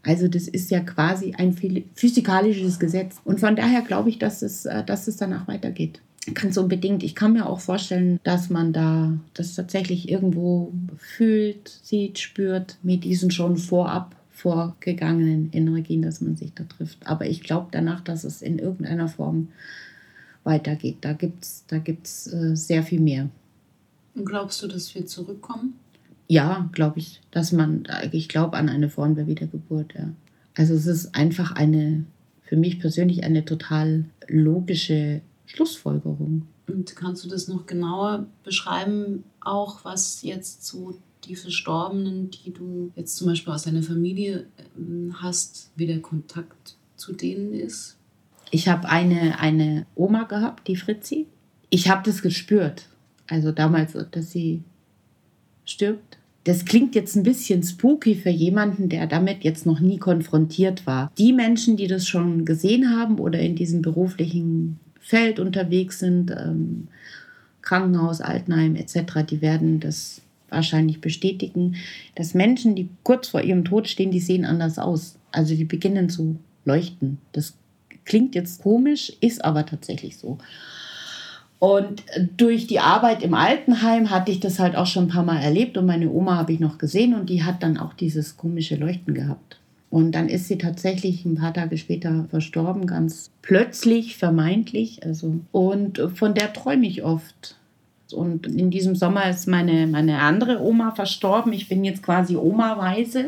Also 0.04 0.28
das 0.28 0.48
ist 0.48 0.70
ja 0.70 0.80
quasi 0.80 1.34
ein 1.36 1.54
physikalisches 1.94 2.78
Gesetz. 2.80 3.20
Und 3.24 3.40
von 3.40 3.54
daher 3.54 3.82
glaube 3.82 4.08
ich, 4.08 4.18
dass 4.18 4.42
es, 4.42 4.66
äh, 4.66 4.84
dass 4.84 5.06
es 5.08 5.16
danach 5.16 5.46
weitergeht. 5.46 6.00
Ganz 6.34 6.56
unbedingt. 6.56 7.02
Ich 7.02 7.14
kann 7.14 7.32
mir 7.32 7.46
auch 7.46 7.60
vorstellen, 7.60 8.20
dass 8.22 8.48
man 8.48 8.72
da 8.72 9.12
das 9.34 9.54
tatsächlich 9.54 10.08
irgendwo 10.08 10.72
fühlt, 10.96 11.68
sieht, 11.82 12.20
spürt, 12.20 12.78
mit 12.82 13.04
diesen 13.04 13.30
schon 13.30 13.56
vorab 13.56 14.14
vorgegangenen 14.30 15.50
Energien, 15.52 16.02
dass 16.02 16.20
man 16.20 16.36
sich 16.36 16.52
da 16.54 16.64
trifft. 16.64 17.06
Aber 17.06 17.26
ich 17.26 17.42
glaube 17.42 17.68
danach, 17.70 18.00
dass 18.00 18.24
es 18.24 18.42
in 18.42 18.58
irgendeiner 18.58 19.08
Form 19.08 19.48
weitergeht. 20.44 20.98
Da 21.02 21.12
gibt 21.12 21.44
es 21.44 21.64
da 21.68 21.78
gibt's, 21.78 22.26
äh, 22.32 22.56
sehr 22.56 22.82
viel 22.82 23.00
mehr. 23.00 23.28
Und 24.14 24.24
glaubst 24.24 24.62
du, 24.62 24.66
dass 24.66 24.94
wir 24.94 25.06
zurückkommen? 25.06 25.74
Ja, 26.32 26.70
glaube 26.72 26.98
ich, 26.98 27.20
dass 27.30 27.52
man, 27.52 27.86
ich 28.10 28.26
glaube 28.30 28.56
an 28.56 28.70
eine 28.70 28.88
Form 28.88 29.16
der 29.16 29.26
Wiedergeburt, 29.26 29.92
ja. 29.92 30.08
Also 30.56 30.72
es 30.72 30.86
ist 30.86 31.14
einfach 31.14 31.52
eine, 31.52 32.06
für 32.42 32.56
mich 32.56 32.80
persönlich 32.80 33.22
eine 33.22 33.44
total 33.44 34.06
logische 34.28 35.20
Schlussfolgerung. 35.44 36.46
Und 36.66 36.96
kannst 36.96 37.22
du 37.22 37.28
das 37.28 37.48
noch 37.48 37.66
genauer 37.66 38.24
beschreiben, 38.44 39.24
auch 39.40 39.84
was 39.84 40.22
jetzt 40.22 40.64
so 40.64 40.98
die 41.24 41.36
Verstorbenen, 41.36 42.30
die 42.30 42.50
du 42.50 42.92
jetzt 42.96 43.18
zum 43.18 43.26
Beispiel 43.26 43.52
aus 43.52 43.64
deiner 43.64 43.82
Familie 43.82 44.46
ähm, 44.78 45.14
hast, 45.20 45.70
wie 45.76 45.86
der 45.86 46.00
Kontakt 46.00 46.76
zu 46.96 47.12
denen 47.12 47.52
ist? 47.52 47.98
Ich 48.50 48.68
habe 48.68 48.88
eine, 48.88 49.38
eine 49.38 49.84
Oma 49.94 50.22
gehabt, 50.22 50.66
die 50.66 50.76
Fritzi. 50.76 51.26
Ich 51.68 51.90
habe 51.90 52.02
das 52.06 52.22
gespürt. 52.22 52.86
Also 53.26 53.52
damals, 53.52 53.92
dass 54.10 54.30
sie 54.30 54.62
stirbt. 55.66 56.16
Das 56.44 56.64
klingt 56.64 56.94
jetzt 56.94 57.14
ein 57.14 57.22
bisschen 57.22 57.62
spooky 57.62 58.16
für 58.16 58.30
jemanden, 58.30 58.88
der 58.88 59.06
damit 59.06 59.44
jetzt 59.44 59.64
noch 59.64 59.80
nie 59.80 59.98
konfrontiert 59.98 60.86
war. 60.86 61.12
Die 61.16 61.32
Menschen, 61.32 61.76
die 61.76 61.86
das 61.86 62.08
schon 62.08 62.44
gesehen 62.44 62.90
haben 62.96 63.18
oder 63.18 63.38
in 63.38 63.54
diesem 63.54 63.80
beruflichen 63.80 64.80
Feld 65.00 65.38
unterwegs 65.38 66.00
sind, 66.00 66.30
ähm, 66.30 66.88
Krankenhaus, 67.60 68.20
Altenheim 68.20 68.74
etc., 68.74 69.24
die 69.28 69.40
werden 69.40 69.78
das 69.78 70.20
wahrscheinlich 70.48 71.00
bestätigen, 71.00 71.76
dass 72.14 72.34
Menschen, 72.34 72.74
die 72.74 72.88
kurz 73.04 73.28
vor 73.28 73.42
ihrem 73.42 73.64
Tod 73.64 73.88
stehen, 73.88 74.10
die 74.10 74.20
sehen 74.20 74.44
anders 74.44 74.78
aus. 74.78 75.16
Also 75.30 75.54
die 75.54 75.64
beginnen 75.64 76.08
zu 76.08 76.38
leuchten. 76.64 77.18
Das 77.32 77.54
klingt 78.04 78.34
jetzt 78.34 78.62
komisch, 78.62 79.12
ist 79.20 79.44
aber 79.44 79.64
tatsächlich 79.64 80.16
so. 80.16 80.38
Und 81.62 82.02
durch 82.36 82.66
die 82.66 82.80
Arbeit 82.80 83.22
im 83.22 83.34
Altenheim 83.34 84.10
hatte 84.10 84.32
ich 84.32 84.40
das 84.40 84.58
halt 84.58 84.74
auch 84.74 84.86
schon 84.86 85.04
ein 85.04 85.10
paar 85.10 85.22
Mal 85.22 85.40
erlebt 85.40 85.78
und 85.78 85.86
meine 85.86 86.10
Oma 86.10 86.36
habe 86.36 86.52
ich 86.52 86.58
noch 86.58 86.76
gesehen 86.76 87.14
und 87.14 87.30
die 87.30 87.44
hat 87.44 87.62
dann 87.62 87.78
auch 87.78 87.92
dieses 87.92 88.36
komische 88.36 88.74
Leuchten 88.74 89.14
gehabt. 89.14 89.60
Und 89.88 90.10
dann 90.10 90.28
ist 90.28 90.48
sie 90.48 90.58
tatsächlich 90.58 91.24
ein 91.24 91.36
paar 91.36 91.54
Tage 91.54 91.78
später 91.78 92.26
verstorben, 92.30 92.88
ganz 92.88 93.30
plötzlich, 93.42 94.16
vermeintlich. 94.16 95.04
Also, 95.04 95.36
und 95.52 96.02
von 96.16 96.34
der 96.34 96.52
träume 96.52 96.88
ich 96.88 97.04
oft. 97.04 97.54
Und 98.12 98.48
in 98.48 98.72
diesem 98.72 98.96
Sommer 98.96 99.30
ist 99.30 99.46
meine, 99.46 99.86
meine 99.86 100.18
andere 100.18 100.60
Oma 100.60 100.90
verstorben. 100.90 101.52
Ich 101.52 101.68
bin 101.68 101.84
jetzt 101.84 102.02
quasi 102.02 102.34
Oma-weise. 102.34 103.26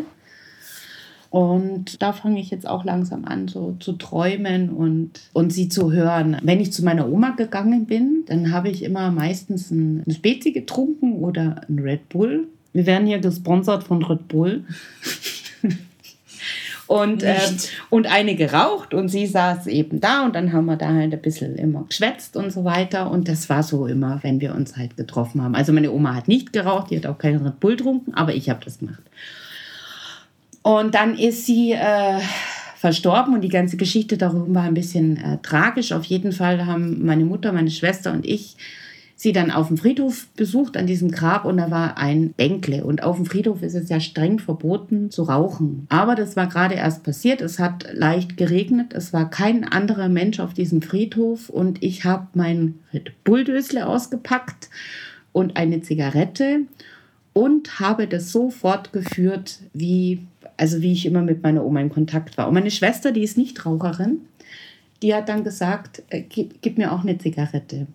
Und 1.35 2.01
da 2.01 2.13
fange 2.13 2.39
ich 2.39 2.53
jetzt 2.53 2.65
auch 2.65 2.85
langsam 2.85 3.25
an, 3.25 3.49
so 3.49 3.75
zu 3.81 3.95
träumen 3.95 4.71
und, 4.71 5.21
und 5.33 5.53
sie 5.53 5.69
zu 5.69 5.91
hören. 5.91 6.37
Wenn 6.45 6.61
ich 6.61 6.73
zu 6.73 6.85
meiner 6.85 7.11
Oma 7.11 7.31
gegangen 7.31 7.87
bin, 7.87 8.23
dann 8.27 8.53
habe 8.53 8.69
ich 8.69 8.85
immer 8.85 9.11
meistens 9.11 9.73
ein, 9.73 10.05
eine 10.07 10.15
Spezi 10.15 10.53
getrunken 10.53 11.15
oder 11.15 11.63
ein 11.69 11.81
Red 11.81 12.09
Bull. 12.09 12.47
Wir 12.73 12.87
werden 12.87 13.09
hier 13.09 13.19
gesponsert 13.19 13.83
von 13.83 14.05
Red 14.05 14.29
Bull. 14.29 14.63
und, 16.87 17.25
äh, 17.25 17.35
und 17.91 18.07
eine 18.07 18.37
geraucht 18.37 18.95
und 18.95 19.09
sie 19.09 19.27
saß 19.27 19.67
eben 19.67 20.01
da 20.01 20.25
und 20.27 20.37
dann 20.37 20.53
haben 20.53 20.67
wir 20.67 20.77
da 20.77 20.95
halt 20.95 21.13
ein 21.13 21.21
bisschen 21.21 21.57
immer 21.57 21.83
geschwätzt 21.89 22.37
und 22.37 22.53
so 22.53 22.63
weiter. 22.63 23.11
Und 23.11 23.27
das 23.27 23.49
war 23.49 23.65
so 23.65 23.89
immer, 23.89 24.21
wenn 24.23 24.41
wir 24.41 24.55
uns 24.55 24.77
halt 24.77 24.97
getroffen 24.97 25.43
haben. 25.43 25.57
Also 25.57 25.73
meine 25.73 25.91
Oma 25.91 26.15
hat 26.15 26.29
nicht 26.29 26.53
geraucht, 26.53 26.93
die 26.93 26.97
hat 26.97 27.07
auch 27.07 27.19
keinen 27.19 27.45
Red 27.45 27.59
Bull 27.59 27.75
getrunken, 27.75 28.15
aber 28.15 28.37
ich 28.37 28.51
habe 28.51 28.65
das 28.65 28.79
gemacht. 28.79 29.03
Und 30.65 30.95
dann 30.95 31.19
ist 31.19 31.45
sie 31.45 31.73
äh, 31.73 32.21
verstorben 32.77 33.35
und 33.35 33.43
die 33.43 33.51
ganze 33.51 33.77
Geschichte 33.77 34.17
darum 34.17 34.55
war 34.55 34.63
ein 34.63 34.73
bisschen 34.73 35.19
äh, 35.19 35.37
tragisch. 35.43 35.93
Auf 35.93 36.05
jeden 36.05 36.33
Fall 36.33 36.65
haben 36.65 37.05
meine 37.05 37.27
Mutter, 37.27 37.53
meine 37.53 37.71
Schwester 37.71 38.13
und 38.13 38.25
ich 38.25 38.57
sie 39.15 39.33
dann 39.33 39.51
auf 39.51 39.69
dem 39.69 39.77
Friedhof 39.77 40.27
besucht 40.37 40.79
an 40.79 40.87
diesem 40.87 41.11
Grab 41.11 41.45
und 41.45 41.59
da 41.59 41.71
war 41.71 41.99
ein 41.99 42.33
Bänkle. 42.33 42.83
Und 42.85 43.03
auf 43.03 43.17
dem 43.17 43.27
Friedhof 43.27 43.63
ist 43.63 43.75
es 43.75 43.91
ja 43.91 44.01
streng 44.01 44.39
verboten 44.39 45.11
zu 45.11 45.25
rauchen. 45.25 45.87
Aber 45.91 46.15
das 46.15 46.35
war 46.35 46.47
gerade 46.47 46.77
erst 46.77 47.05
passiert. 47.05 47.43
Es 47.43 47.59
hat 47.59 47.87
leicht 47.93 48.39
geregnet. 48.39 48.95
Es 48.95 49.13
war 49.13 49.29
kein 49.29 49.65
anderer 49.65 50.09
Mensch 50.09 50.41
auf 50.41 50.55
diesem 50.55 50.81
Friedhof 50.81 51.51
und 51.51 51.83
ich 51.83 52.07
habe 52.07 52.29
mein 52.33 52.81
Bulldösle 53.23 53.87
ausgepackt 53.87 54.71
und 55.33 55.59
eine 55.59 55.83
Zigarette 55.83 56.61
und 57.35 57.79
habe 57.81 58.07
das 58.07 58.33
so 58.33 58.49
fortgeführt, 58.49 59.59
wie 59.75 60.21
also 60.57 60.81
wie 60.81 60.93
ich 60.93 61.07
immer 61.07 61.23
mit 61.23 61.43
meiner 61.43 61.65
Oma 61.65 61.81
in 61.81 61.91
Kontakt 61.91 62.37
war. 62.39 62.49
Und 62.49 62.55
meine 62.55 62.71
Schwester, 62.71 63.13
die 63.13 63.23
ist 63.23 63.37
nicht 63.37 63.65
Raucherin, 63.67 64.21
die 65.03 65.15
hat 65.15 65.29
dann 65.29 65.45
gesagt, 65.45 66.03
äh, 66.09 66.23
gib, 66.23 66.63
gib 66.63 66.79
mir 66.79 66.93
auch 66.93 67.03
eine 67.03 67.19
Zigarette. 67.19 67.87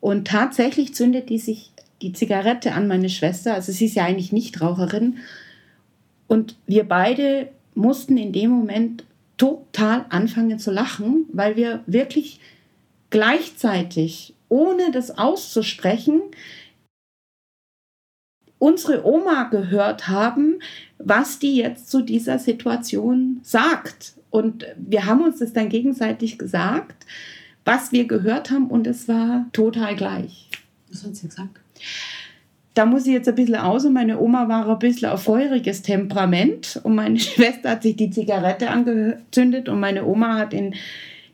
Und 0.00 0.26
tatsächlich 0.26 0.94
zündet 0.94 1.28
die 1.28 1.38
sich 1.38 1.72
die 2.00 2.12
Zigarette 2.12 2.72
an 2.72 2.88
meine 2.88 3.10
Schwester. 3.10 3.54
Also 3.54 3.72
sie 3.72 3.86
ist 3.86 3.96
ja 3.96 4.04
eigentlich 4.04 4.32
nicht 4.32 4.60
Raucherin. 4.60 5.18
Und 6.28 6.56
wir 6.66 6.84
beide 6.84 7.48
mussten 7.74 8.16
in 8.16 8.32
dem 8.32 8.50
Moment 8.50 9.04
total 9.36 10.06
anfangen 10.08 10.58
zu 10.58 10.70
lachen, 10.70 11.26
weil 11.32 11.56
wir 11.56 11.82
wirklich 11.86 12.40
gleichzeitig, 13.10 14.34
ohne 14.48 14.90
das 14.92 15.18
auszusprechen, 15.18 16.22
unsere 18.60 19.04
Oma 19.04 19.44
gehört 19.44 20.06
haben, 20.06 20.60
was 20.98 21.40
die 21.40 21.56
jetzt 21.56 21.90
zu 21.90 22.02
dieser 22.02 22.38
Situation 22.38 23.40
sagt. 23.42 24.12
Und 24.30 24.64
wir 24.76 25.06
haben 25.06 25.22
uns 25.22 25.40
das 25.40 25.52
dann 25.52 25.68
gegenseitig 25.68 26.38
gesagt, 26.38 27.06
was 27.64 27.90
wir 27.90 28.06
gehört 28.06 28.50
haben, 28.50 28.68
und 28.68 28.86
es 28.86 29.08
war 29.08 29.46
total 29.52 29.96
gleich. 29.96 30.48
Was 30.88 31.04
hat 31.04 31.16
sie 31.16 31.28
gesagt? 31.28 31.58
Da 32.74 32.86
muss 32.86 33.06
ich 33.06 33.12
jetzt 33.12 33.28
ein 33.28 33.34
bisschen 33.34 33.56
aus 33.56 33.84
und 33.84 33.94
meine 33.94 34.20
Oma 34.20 34.48
war 34.48 34.68
ein 34.68 34.78
bisschen 34.78 35.08
auf 35.08 35.24
feuriges 35.24 35.82
Temperament 35.82 36.80
und 36.84 36.94
meine 36.94 37.18
Schwester 37.18 37.70
hat 37.70 37.82
sich 37.82 37.96
die 37.96 38.10
Zigarette 38.10 38.70
angezündet 38.70 39.68
und 39.68 39.80
meine 39.80 40.04
Oma 40.04 40.36
hat 40.36 40.54
in 40.54 40.74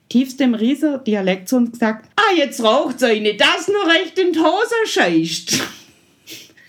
tiefstem 0.09 0.55
Rieser 0.55 0.99
Dialekt 0.99 1.49
zu 1.49 1.57
uns 1.57 1.73
gesagt, 1.73 2.09
ah, 2.17 2.35
jetzt 2.37 2.63
raucht 2.63 3.01
sie 3.01 3.21
nicht, 3.21 3.41
das 3.41 3.69
nur 3.69 3.87
recht 3.93 4.19
in 4.19 4.33
die 4.33 4.39
Hose 4.39 4.75
scheißt. 4.87 5.86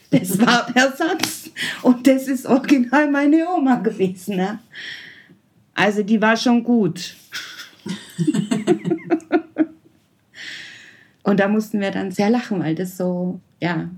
Das 0.10 0.40
war 0.40 0.72
der 0.72 0.94
Satz. 0.94 1.50
Und 1.82 2.08
das 2.08 2.28
ist 2.28 2.46
original 2.46 3.10
meine 3.12 3.48
Oma 3.50 3.76
gewesen. 3.76 4.38
Ne? 4.38 4.60
Also 5.74 6.04
die 6.04 6.22
war 6.22 6.38
schon 6.38 6.64
gut. 6.64 7.16
und 11.24 11.40
da 11.40 11.48
mussten 11.48 11.80
wir 11.80 11.92
dann 11.92 12.12
sehr 12.12 12.30
lachen, 12.30 12.60
weil 12.60 12.76
das 12.76 12.98
so, 12.98 13.40
ja. 13.62 13.90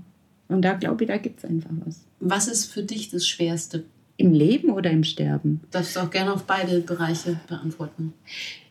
Und 0.48 0.62
da 0.62 0.74
glaube 0.74 1.04
ich, 1.04 1.08
da 1.08 1.16
gibt 1.16 1.38
es 1.38 1.44
einfach 1.44 1.70
was. 1.84 2.00
Was 2.18 2.48
ist 2.48 2.72
für 2.72 2.82
dich 2.82 3.10
das 3.10 3.26
Schwerste? 3.26 3.84
Im 4.16 4.32
Leben 4.34 4.70
oder 4.70 4.90
im 4.90 5.04
Sterben? 5.04 5.60
Darfst 5.70 5.96
du 5.96 6.00
auch 6.00 6.10
gerne 6.10 6.34
auf 6.34 6.42
beide 6.42 6.80
Bereiche 6.80 7.40
beantworten. 7.48 8.12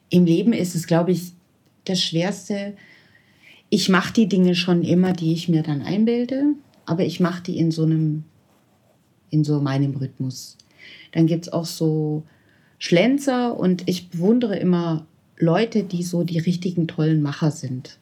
Im 0.10 0.26
Leben 0.26 0.54
ist 0.54 0.76
es, 0.76 0.86
glaube 0.86 1.12
ich, 1.12 1.34
das 1.86 2.04
Schwerste. 2.04 2.76
Ich 3.70 3.90
mache 3.90 4.14
die 4.14 4.28
Dinge 4.28 4.54
schon 4.54 4.84
immer, 4.84 5.14
die 5.14 5.34
ich 5.34 5.50
mir 5.50 5.64
dann 5.64 5.82
einbilde 5.82 6.54
aber 6.90 7.06
ich 7.06 7.20
mache 7.20 7.44
die 7.44 7.60
in 7.60 7.70
so 7.70 7.84
einem, 7.84 8.24
in 9.30 9.44
so 9.44 9.62
meinem 9.62 9.96
Rhythmus. 9.96 10.58
Dann 11.12 11.28
gibt 11.28 11.46
es 11.46 11.54
auch 11.54 11.66
so 11.66 12.24
Schlenzer 12.80 13.60
und 13.60 13.84
ich 13.88 14.10
bewundere 14.10 14.58
immer 14.58 15.06
Leute, 15.38 15.84
die 15.84 16.02
so 16.02 16.24
die 16.24 16.40
richtigen 16.40 16.88
tollen 16.88 17.22
Macher 17.22 17.52
sind. 17.52 18.00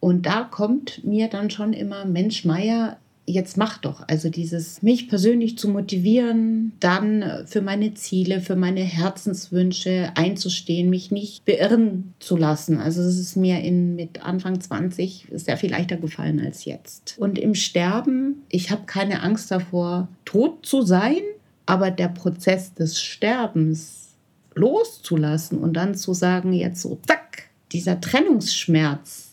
Und 0.00 0.26
da 0.26 0.42
kommt 0.42 1.04
mir 1.04 1.28
dann 1.28 1.50
schon 1.50 1.72
immer 1.72 2.04
Mensch 2.04 2.44
Meier 2.44 2.98
jetzt 3.30 3.56
mach 3.56 3.78
doch. 3.78 4.02
Also 4.08 4.28
dieses, 4.28 4.82
mich 4.82 5.08
persönlich 5.08 5.56
zu 5.56 5.68
motivieren, 5.68 6.72
dann 6.80 7.44
für 7.46 7.62
meine 7.62 7.94
Ziele, 7.94 8.40
für 8.40 8.56
meine 8.56 8.80
Herzenswünsche 8.80 10.12
einzustehen, 10.14 10.90
mich 10.90 11.10
nicht 11.10 11.44
beirren 11.44 12.14
zu 12.18 12.36
lassen. 12.36 12.78
Also 12.78 13.02
es 13.02 13.18
ist 13.18 13.36
mir 13.36 13.60
in, 13.60 13.96
mit 13.96 14.24
Anfang 14.24 14.60
20 14.60 15.28
sehr 15.32 15.56
viel 15.56 15.70
leichter 15.70 15.96
gefallen 15.96 16.40
als 16.40 16.64
jetzt. 16.64 17.16
Und 17.18 17.38
im 17.38 17.54
Sterben, 17.54 18.42
ich 18.48 18.70
habe 18.70 18.82
keine 18.86 19.22
Angst 19.22 19.50
davor, 19.50 20.08
tot 20.24 20.66
zu 20.66 20.82
sein, 20.82 21.20
aber 21.66 21.90
der 21.90 22.08
Prozess 22.08 22.74
des 22.74 23.00
Sterbens 23.00 24.08
loszulassen 24.54 25.58
und 25.58 25.74
dann 25.74 25.94
zu 25.94 26.14
sagen, 26.14 26.52
jetzt 26.52 26.82
so, 26.82 26.98
zack, 27.06 27.50
dieser 27.72 28.00
Trennungsschmerz, 28.00 29.30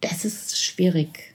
das 0.00 0.24
ist 0.24 0.62
schwierig. 0.62 1.34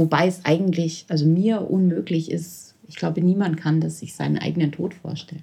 Wobei 0.00 0.28
es 0.28 0.46
eigentlich, 0.46 1.04
also 1.08 1.26
mir 1.26 1.70
unmöglich 1.70 2.30
ist, 2.30 2.74
ich 2.88 2.96
glaube, 2.96 3.20
niemand 3.20 3.58
kann 3.58 3.82
das 3.82 3.98
sich 3.98 4.14
seinen 4.14 4.38
eigenen 4.38 4.72
Tod 4.72 4.94
vorstellen. 4.94 5.42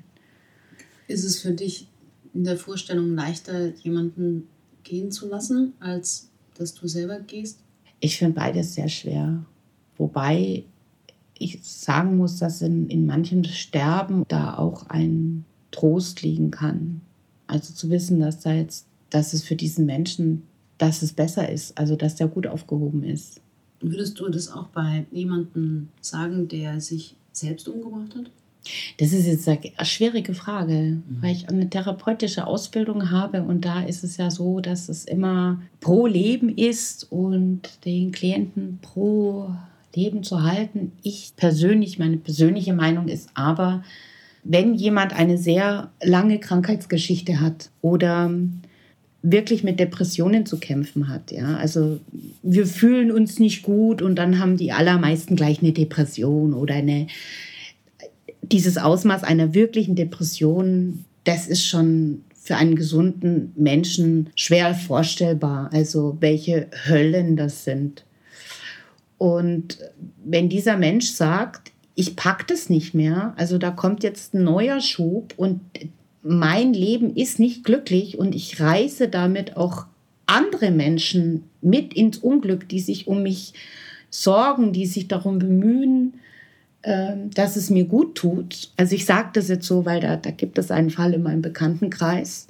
Ist 1.08 1.24
es 1.24 1.40
für 1.40 1.52
dich 1.52 1.88
in 2.34 2.44
der 2.44 2.58
Vorstellung 2.58 3.14
leichter, 3.14 3.76
jemanden 3.76 4.48
gehen 4.84 5.12
zu 5.12 5.30
lassen, 5.30 5.74
als 5.80 6.32
dass 6.56 6.74
du 6.74 6.88
selber 6.88 7.20
gehst? 7.20 7.60
Ich 8.00 8.18
finde 8.18 8.34
beides 8.34 8.74
sehr 8.74 8.90
schwer. 8.90 9.46
Wobei 9.96 10.64
ich 11.38 11.60
sagen 11.62 12.18
muss, 12.18 12.40
dass 12.40 12.64
in, 12.64 12.90
in 12.90 13.06
manchem 13.06 13.44
Sterben 13.44 14.24
da 14.28 14.58
auch 14.58 14.88
ein 14.90 15.46
Trost 15.70 16.24
liegen 16.24 16.50
kann. 16.50 17.02
Also 17.46 17.76
zu 17.76 17.92
wissen, 17.92 18.22
dass 18.22 18.40
da 18.40 18.54
jetzt, 18.54 18.88
dass 19.12 19.34
es 19.34 19.44
für 19.44 19.56
diesen 19.56 19.86
Menschen, 19.86 20.48
dass 20.80 21.04
es 21.04 21.14
besser 21.14 21.48
ist, 21.48 21.78
also 21.78 21.96
dass 21.96 22.16
der 22.16 22.28
gut 22.28 22.48
aufgehoben 22.48 23.04
ist. 23.04 23.40
Würdest 23.80 24.20
du 24.20 24.30
das 24.30 24.52
auch 24.52 24.68
bei 24.68 25.06
jemandem 25.12 25.90
sagen, 26.02 26.48
der 26.48 26.82
sich 26.82 27.16
selbst 27.32 27.68
umgebracht 27.68 28.16
hat? 28.16 28.32
Das 28.98 29.14
ist 29.14 29.26
jetzt 29.26 29.48
eine 29.48 29.86
schwierige 29.86 30.34
Frage, 30.34 30.74
mhm. 30.74 31.04
weil 31.22 31.32
ich 31.36 31.50
eine 31.50 31.70
therapeutische 31.70 32.48
Ausbildung 32.48 33.12
habe 33.12 33.44
und 33.44 33.66
da 33.66 33.82
ist 33.82 34.04
es 34.04 34.18
ja 34.18 34.32
so, 34.32 34.60
dass 34.60 34.90
es 34.90 35.06
immer 35.06 35.62
pro 35.80 36.08
Leben 36.08 36.50
ist 36.50 37.12
und 37.12 37.62
den 37.86 38.12
Klienten 38.12 38.80
pro 38.82 39.52
Leben 39.96 40.24
zu 40.24 40.44
halten. 40.44 40.92
Ich 41.02 41.34
persönlich, 41.36 41.98
meine 41.98 42.18
persönliche 42.18 42.74
Meinung 42.74 43.08
ist 43.08 43.30
aber, 43.34 43.84
wenn 44.44 44.76
jemand 44.76 45.14
eine 45.14 45.38
sehr 45.38 45.92
lange 46.02 46.40
Krankheitsgeschichte 46.40 47.40
hat 47.40 47.70
oder 47.82 48.32
wirklich 49.22 49.64
mit 49.64 49.80
Depressionen 49.80 50.46
zu 50.46 50.60
kämpfen 50.60 51.10
hat. 51.10 51.32
Ja? 51.32 51.58
Also 51.58 52.00
wir 52.44 52.66
fühlen 52.66 53.12
uns 53.12 53.40
nicht 53.40 53.64
gut 53.64 54.02
und 54.02 54.16
dann 54.16 54.40
haben 54.40 54.58
die 54.58 54.72
allermeisten 54.72 55.36
gleich 55.36 55.62
eine 55.62 55.72
Depression 55.72 56.54
oder 56.54 56.76
eine, 56.76 57.08
dieses 58.42 58.78
Ausmaß 58.78 59.24
einer 59.24 59.54
wirklichen 59.54 59.96
Depression, 59.96 61.06
das 61.24 61.48
ist 61.48 61.66
schon 61.66 62.24
für 62.34 62.56
einen 62.56 62.76
gesunden 62.76 63.52
Menschen 63.58 64.30
schwer 64.36 64.74
vorstellbar. 64.74 65.70
Also 65.74 66.18
welche 66.22 66.68
Höllen 66.86 67.36
das 67.36 67.66
sind. 67.66 68.06
Und 69.18 69.80
wenn 70.24 70.48
dieser 70.48 70.78
Mensch 70.78 71.10
sagt, 71.10 71.72
ich 71.96 72.16
pack 72.16 72.48
das 72.48 72.70
nicht 72.70 72.94
mehr, 72.94 73.34
also 73.36 73.58
da 73.58 73.72
kommt 73.72 74.04
jetzt 74.04 74.34
ein 74.34 74.44
neuer 74.44 74.80
Schub 74.80 75.34
und 75.36 75.60
mein 76.24 76.74
Leben 76.74 77.16
ist 77.16 77.40
nicht 77.40 77.64
glücklich 77.64 78.18
und 78.18 78.36
ich 78.36 78.60
reiße 78.60 79.08
damit 79.08 79.58
auch 79.58 79.86
andere 80.26 80.72
Menschen 80.72 81.44
mit 81.62 81.94
ins 81.94 82.18
Unglück, 82.18 82.68
die 82.68 82.80
sich 82.80 83.08
um 83.08 83.24
mich 83.24 83.54
sorgen, 84.10 84.74
die 84.74 84.86
sich 84.86 85.08
darum 85.08 85.40
bemühen, 85.40 86.16
ähm, 86.84 87.32
dass 87.32 87.56
es 87.56 87.70
mir 87.70 87.86
gut 87.86 88.16
tut. 88.16 88.72
Also 88.78 88.96
ich 88.96 89.06
sage 89.06 89.30
das 89.34 89.48
jetzt 89.48 89.68
so, 89.68 89.86
weil 89.86 90.00
da, 90.00 90.16
da 90.18 90.32
gibt 90.32 90.58
es 90.58 90.72
einen 90.72 90.90
Fall 90.90 91.14
in 91.14 91.24
meinem 91.24 91.42
Bekanntenkreis. 91.42 92.48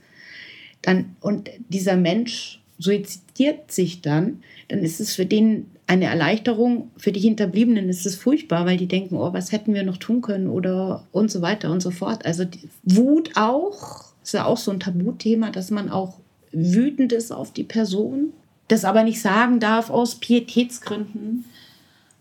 Dann, 0.82 1.16
und 1.22 1.50
dieser 1.70 1.98
Mensch 1.98 2.62
suizidiert 2.80 3.72
sich 3.72 4.02
dann, 4.02 4.42
dann 4.68 4.80
ist 4.80 5.00
es 5.00 5.16
für 5.16 5.26
den 5.26 5.66
eine 5.88 6.06
Erleichterung. 6.06 6.92
Für 6.98 7.12
die 7.12 7.22
Hinterbliebenen 7.22 7.90
ist 7.90 8.06
es 8.06 8.16
furchtbar, 8.16 8.66
weil 8.66 8.78
die 8.78 8.88
denken, 8.88 9.16
oh, 9.16 9.34
was 9.34 9.52
hätten 9.52 9.74
wir 9.74 9.84
noch 9.84 9.98
tun 9.98 10.22
können 10.22 10.50
oder 10.50 11.06
und 11.12 11.32
so 11.32 11.42
weiter 11.42 11.72
und 11.72 11.82
so 11.82 11.92
fort. 11.92 12.26
Also 12.26 12.46
Wut 12.84 13.32
auch, 13.36 14.06
ist 14.22 14.34
ja 14.34 14.46
auch 14.46 14.58
so 14.58 14.72
ein 14.72 14.82
Tabuthema, 14.82 15.50
dass 15.50 15.72
man 15.72 15.90
auch 15.90 16.16
wütend 16.52 17.14
ist 17.14 17.32
auf 17.32 17.52
die 17.54 17.64
Person, 17.64 18.34
das 18.68 18.84
aber 18.84 19.04
nicht 19.04 19.22
sagen 19.22 19.60
darf 19.60 19.90
aus 19.90 20.16
Pietätsgründen. 20.16 21.46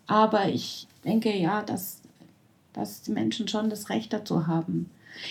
Aber 0.06 0.48
ich 0.48 0.86
denke 1.04 1.36
ja, 1.36 1.62
dass, 1.62 2.00
dass 2.72 3.02
die 3.02 3.10
Menschen 3.10 3.48
schon 3.48 3.70
das 3.70 3.90
Recht 3.90 4.12
dazu 4.12 4.46
haben. 4.46 4.88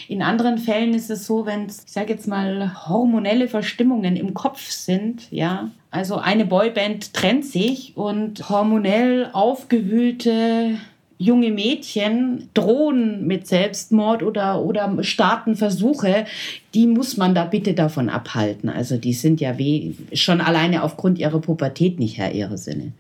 In 0.08 0.22
anderen 0.22 0.58
Fällen 0.58 0.94
ist 0.94 1.10
es 1.10 1.26
so, 1.26 1.46
wenn 1.46 1.66
es, 1.66 1.84
ich 1.86 1.92
sage 1.92 2.14
jetzt 2.14 2.28
mal, 2.28 2.88
hormonelle 2.88 3.48
Verstimmungen 3.48 4.16
im 4.16 4.34
Kopf 4.34 4.70
sind, 4.70 5.32
ja. 5.32 5.72
Also 5.92 6.18
eine 6.18 6.46
Boyband 6.46 7.14
trennt 7.14 7.46
sich 7.46 7.96
und 7.96 8.50
hormonell 8.50 9.30
aufgewühlte 9.32 10.78
junge 11.18 11.52
Mädchen 11.52 12.50
drohen 12.54 13.26
mit 13.26 13.48
Selbstmord 13.48 14.24
oder, 14.24 14.62
oder 14.62 15.04
starten 15.04 15.56
Versuche, 15.56 16.26
die 16.74 16.88
muss 16.88 17.18
man 17.18 17.34
da 17.34 17.46
bitte 17.46 17.74
davon 17.74 18.10
abhalten. 18.10 18.70
Also 18.70 18.98
die 18.98 19.14
sind 19.14 19.40
ja 19.40 19.58
weh, 19.58 19.94
schon 20.14 20.42
alleine 20.42 20.84
aufgrund 20.84 21.18
ihrer 21.18 21.40
Pubertät 21.40 22.00
nicht 22.00 22.18
Herr 22.18 22.34
ihrer 22.34 22.58
Sinne. 22.58 22.92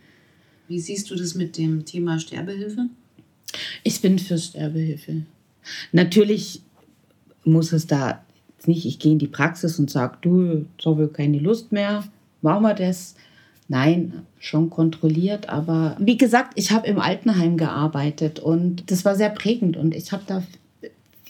Wie 0.67 0.79
siehst 0.79 1.11
du 1.11 1.15
das 1.15 1.35
mit 1.35 1.57
dem 1.57 1.85
Thema 1.85 2.19
Sterbehilfe? 2.19 2.87
Ich 3.83 4.01
bin 4.01 4.17
für 4.17 4.37
Sterbehilfe. 4.37 5.23
Natürlich 5.91 6.61
muss 7.45 7.71
es 7.71 7.87
da 7.87 8.21
nicht, 8.67 8.85
ich 8.85 8.99
gehe 8.99 9.11
in 9.11 9.19
die 9.19 9.27
Praxis 9.27 9.79
und 9.79 9.89
sage, 9.89 10.17
du, 10.21 10.65
so 10.79 10.99
ich 10.99 11.13
keine 11.13 11.39
Lust 11.39 11.71
mehr, 11.71 12.03
machen 12.41 12.63
wir 12.63 12.73
das. 12.73 13.15
Nein, 13.67 14.25
schon 14.37 14.69
kontrolliert, 14.69 15.49
aber 15.49 15.97
wie 15.99 16.17
gesagt, 16.17 16.53
ich 16.55 16.71
habe 16.71 16.85
im 16.85 16.99
Altenheim 16.99 17.57
gearbeitet 17.57 18.39
und 18.39 18.91
das 18.91 19.05
war 19.05 19.15
sehr 19.15 19.31
prägend 19.31 19.75
und 19.75 19.95
ich 19.95 20.11
habe 20.11 20.21
da 20.27 20.43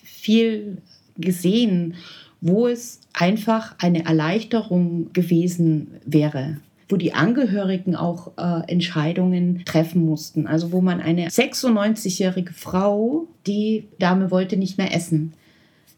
viel 0.04 0.80
gesehen, 1.18 1.96
wo 2.42 2.68
es 2.68 3.00
einfach 3.14 3.76
eine 3.80 4.06
Erleichterung 4.06 5.14
gewesen 5.14 5.92
wäre, 6.06 6.58
wo 6.90 6.98
die 6.98 7.14
Angehörigen 7.14 7.96
auch 7.96 8.34
äh, 8.38 8.70
Entscheidungen 8.70 9.64
treffen 9.64 10.06
mussten. 10.06 10.46
Also 10.46 10.74
wo 10.74 10.82
man 10.82 11.00
eine 11.00 11.30
96-jährige 11.30 12.54
Frau, 12.54 13.28
die 13.48 13.88
Dame 13.98 14.30
wollte 14.30 14.58
nicht 14.58 14.78
mehr 14.78 14.94
essen. 14.94 15.34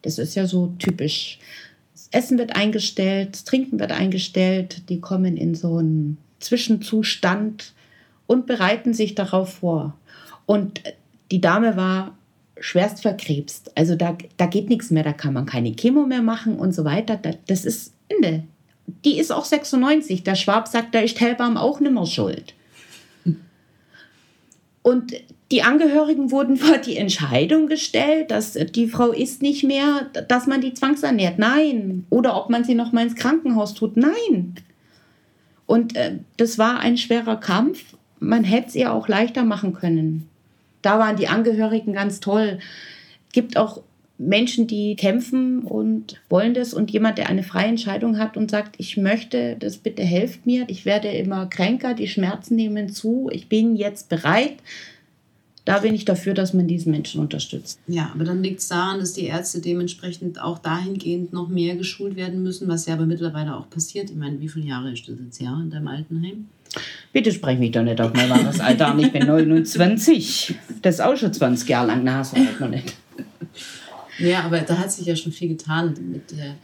Das 0.01 0.17
ist 0.17 0.35
ja 0.35 0.47
so 0.47 0.73
typisch. 0.79 1.39
Das 1.93 2.09
Essen 2.11 2.37
wird 2.37 2.55
eingestellt, 2.55 3.29
das 3.33 3.43
Trinken 3.43 3.79
wird 3.79 3.91
eingestellt, 3.91 4.89
die 4.89 4.99
kommen 4.99 5.37
in 5.37 5.55
so 5.55 5.77
einen 5.77 6.17
Zwischenzustand 6.39 7.73
und 8.27 8.45
bereiten 8.45 8.93
sich 8.93 9.15
darauf 9.15 9.55
vor. 9.55 9.97
Und 10.45 10.81
die 11.31 11.41
Dame 11.41 11.75
war 11.75 12.17
schwerst 12.59 13.01
verkrebst. 13.01 13.71
Also 13.77 13.95
da, 13.95 14.17
da 14.37 14.45
geht 14.45 14.69
nichts 14.69 14.89
mehr, 14.91 15.03
da 15.03 15.13
kann 15.13 15.33
man 15.33 15.45
keine 15.45 15.73
Chemo 15.73 16.05
mehr 16.05 16.21
machen 16.21 16.57
und 16.57 16.73
so 16.73 16.85
weiter. 16.85 17.19
Das 17.47 17.65
ist 17.65 17.93
Ende. 18.07 18.43
Die 19.05 19.19
ist 19.19 19.31
auch 19.31 19.45
96. 19.45 20.23
Der 20.23 20.35
Schwab 20.35 20.67
sagt, 20.67 20.95
da 20.95 20.99
ist 20.99 21.19
Hellbaum 21.19 21.57
auch 21.57 21.79
nimmer 21.79 22.05
schuld. 22.05 22.53
Und 24.87 25.11
die 25.51 25.63
Angehörigen 25.63 26.31
wurden 26.31 26.55
vor 26.55 26.77
die 26.77 26.95
Entscheidung 26.95 27.67
gestellt, 27.67 28.31
dass 28.31 28.53
die 28.53 28.87
Frau 28.87 29.11
ist 29.11 29.41
nicht 29.41 29.65
mehr, 29.65 30.09
dass 30.29 30.47
man 30.47 30.61
die 30.61 30.73
zwangsernährt. 30.73 31.37
Nein. 31.37 32.05
Oder 32.09 32.37
ob 32.37 32.49
man 32.49 32.63
sie 32.63 32.73
noch 32.73 32.93
mal 32.93 33.03
ins 33.03 33.15
Krankenhaus 33.15 33.73
tut. 33.73 33.97
Nein. 33.97 34.55
Und 35.65 35.97
äh, 35.97 36.19
das 36.37 36.57
war 36.57 36.79
ein 36.79 36.95
schwerer 36.95 37.35
Kampf. 37.35 37.97
Man 38.21 38.45
hätte 38.45 38.69
es 38.69 38.75
ihr 38.75 38.93
auch 38.93 39.09
leichter 39.09 39.43
machen 39.43 39.73
können. 39.73 40.29
Da 40.81 40.99
waren 40.99 41.17
die 41.17 41.27
Angehörigen 41.27 41.91
ganz 41.91 42.21
toll. 42.21 42.59
Gibt 43.33 43.57
auch 43.57 43.81
Menschen, 44.17 44.65
die 44.67 44.95
kämpfen 44.95 45.61
und 45.61 46.19
wollen 46.29 46.53
das 46.53 46.73
und 46.73 46.91
jemand, 46.91 47.17
der 47.17 47.29
eine 47.29 47.43
freie 47.43 47.67
Entscheidung 47.67 48.17
hat 48.17 48.35
und 48.35 48.49
sagt, 48.49 48.75
ich 48.79 48.97
möchte 48.97 49.55
das, 49.59 49.77
bitte 49.77 50.01
helft 50.01 50.45
mir, 50.45 50.65
ich 50.67 50.85
werde 50.85 51.09
immer 51.09 51.45
kränker, 51.45 51.93
die 51.93 52.07
Schmerzen 52.07 52.55
nehmen 52.55 52.89
zu, 52.89 53.29
ich 53.31 53.47
bin 53.47 53.75
jetzt 53.75 54.09
bereit, 54.09 54.55
da 55.65 55.79
bin 55.79 55.93
ich 55.93 56.05
dafür, 56.05 56.33
dass 56.33 56.53
man 56.53 56.65
diesen 56.67 56.93
Menschen 56.93 57.19
unterstützt. 57.19 57.79
Ja, 57.87 58.09
aber 58.13 58.23
dann 58.23 58.41
liegt 58.41 58.61
es 58.61 58.69
daran, 58.69 58.99
dass 58.99 59.13
die 59.13 59.25
Ärzte 59.25 59.59
dementsprechend 59.59 60.41
auch 60.41 60.59
dahingehend 60.59 61.33
noch 61.33 61.49
mehr 61.49 61.75
geschult 61.75 62.15
werden 62.15 62.41
müssen, 62.41 62.69
was 62.69 62.85
ja 62.85 62.93
aber 62.93 63.05
mittlerweile 63.05 63.55
auch 63.55 63.69
passiert. 63.69 64.09
Ich 64.09 64.15
meine, 64.15 64.39
wie 64.39 64.47
viele 64.47 64.65
Jahre 64.65 64.93
ist 64.93 65.09
das 65.09 65.17
jetzt 65.23 65.41
ja 65.41 65.59
in 65.61 65.69
deinem 65.69 65.89
Altenheim? 65.89 66.47
Bitte 67.11 67.31
sprech 67.33 67.59
mich 67.59 67.71
doch 67.71 67.83
nicht 67.83 67.99
auf 67.99 68.13
mein 68.13 68.29
wahres 68.29 68.61
Alter 68.61 68.87
an. 68.87 68.99
Ich 68.99 69.11
bin 69.11 69.27
29. 69.27 70.55
Das 70.81 70.95
ist 70.95 71.01
auch 71.01 71.17
schon 71.17 71.33
20 71.33 71.67
Jahre 71.67 71.87
lang. 71.87 72.01
Na, 72.03 72.23
so 72.23 72.37
halt 72.37 72.59
noch 72.59 72.69
nicht. 72.69 72.95
Ja, 74.19 74.43
aber 74.43 74.59
da 74.61 74.77
hat 74.77 74.91
sich 74.91 75.05
ja 75.05 75.15
schon 75.15 75.31
viel 75.31 75.49
getan 75.49 75.93
mit 76.11 76.31
der 76.31 76.55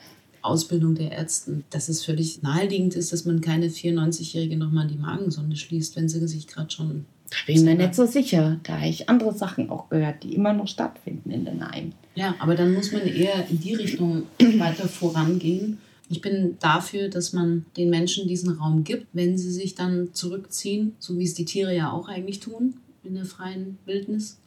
Ausbildung 0.42 0.96
der 0.96 1.12
Ärzte. 1.12 1.64
Dass 1.70 1.90
es 1.90 2.04
völlig 2.04 2.42
naheliegend 2.42 2.96
ist, 2.96 3.14
dass 3.14 3.26
man 3.26 3.42
keine 3.42 3.68
94-Jährige 3.68 4.58
nochmal 4.58 4.86
in 4.86 4.94
die 4.94 5.02
Magensonde 5.02 5.56
schließt, 5.56 5.96
wenn 5.96 6.10
sie 6.10 6.28
sich 6.28 6.48
gerade 6.48 6.72
schon 6.72 7.06
da 7.34 7.38
bin 7.48 7.56
ich 7.56 7.64
mir 7.64 7.76
nicht 7.76 7.96
so 7.96 8.06
sicher. 8.06 8.60
Da 8.62 8.78
habe 8.78 8.90
ich 8.90 9.10
andere 9.10 9.34
Sachen 9.34 9.72
auch 9.72 9.90
gehört, 9.90 10.24
die 10.24 10.36
immer 10.36 10.54
noch 10.54 10.68
stattfinden 10.68 11.32
in 11.32 11.46
den 11.46 11.68
Heimen. 11.68 11.94
Ja, 12.14 12.36
aber 12.38 12.54
dann 12.54 12.74
muss 12.74 12.92
man 12.92 13.08
eher 13.08 13.48
in 13.50 13.60
die 13.60 13.74
Richtung 13.74 14.24
weiter 14.60 14.88
vorangehen. 14.88 15.80
Ich 16.10 16.22
bin 16.22 16.58
dafür, 16.60 17.10
dass 17.10 17.34
man 17.34 17.66
den 17.76 17.90
Menschen 17.90 18.28
diesen 18.28 18.52
Raum 18.52 18.84
gibt, 18.84 19.08
wenn 19.14 19.36
sie 19.38 19.52
sich 19.52 19.74
dann 19.74 20.10
zurückziehen, 20.14 20.96
so 21.00 21.18
wie 21.18 21.24
es 21.24 21.34
die 21.34 21.46
Tiere 21.46 21.76
ja 21.76 21.92
auch 21.92 22.08
eigentlich 22.08 22.40
tun 22.40 22.76
in 23.04 23.16
der 23.16 23.26
freien 23.26 23.80
Wildnis. 23.86 24.38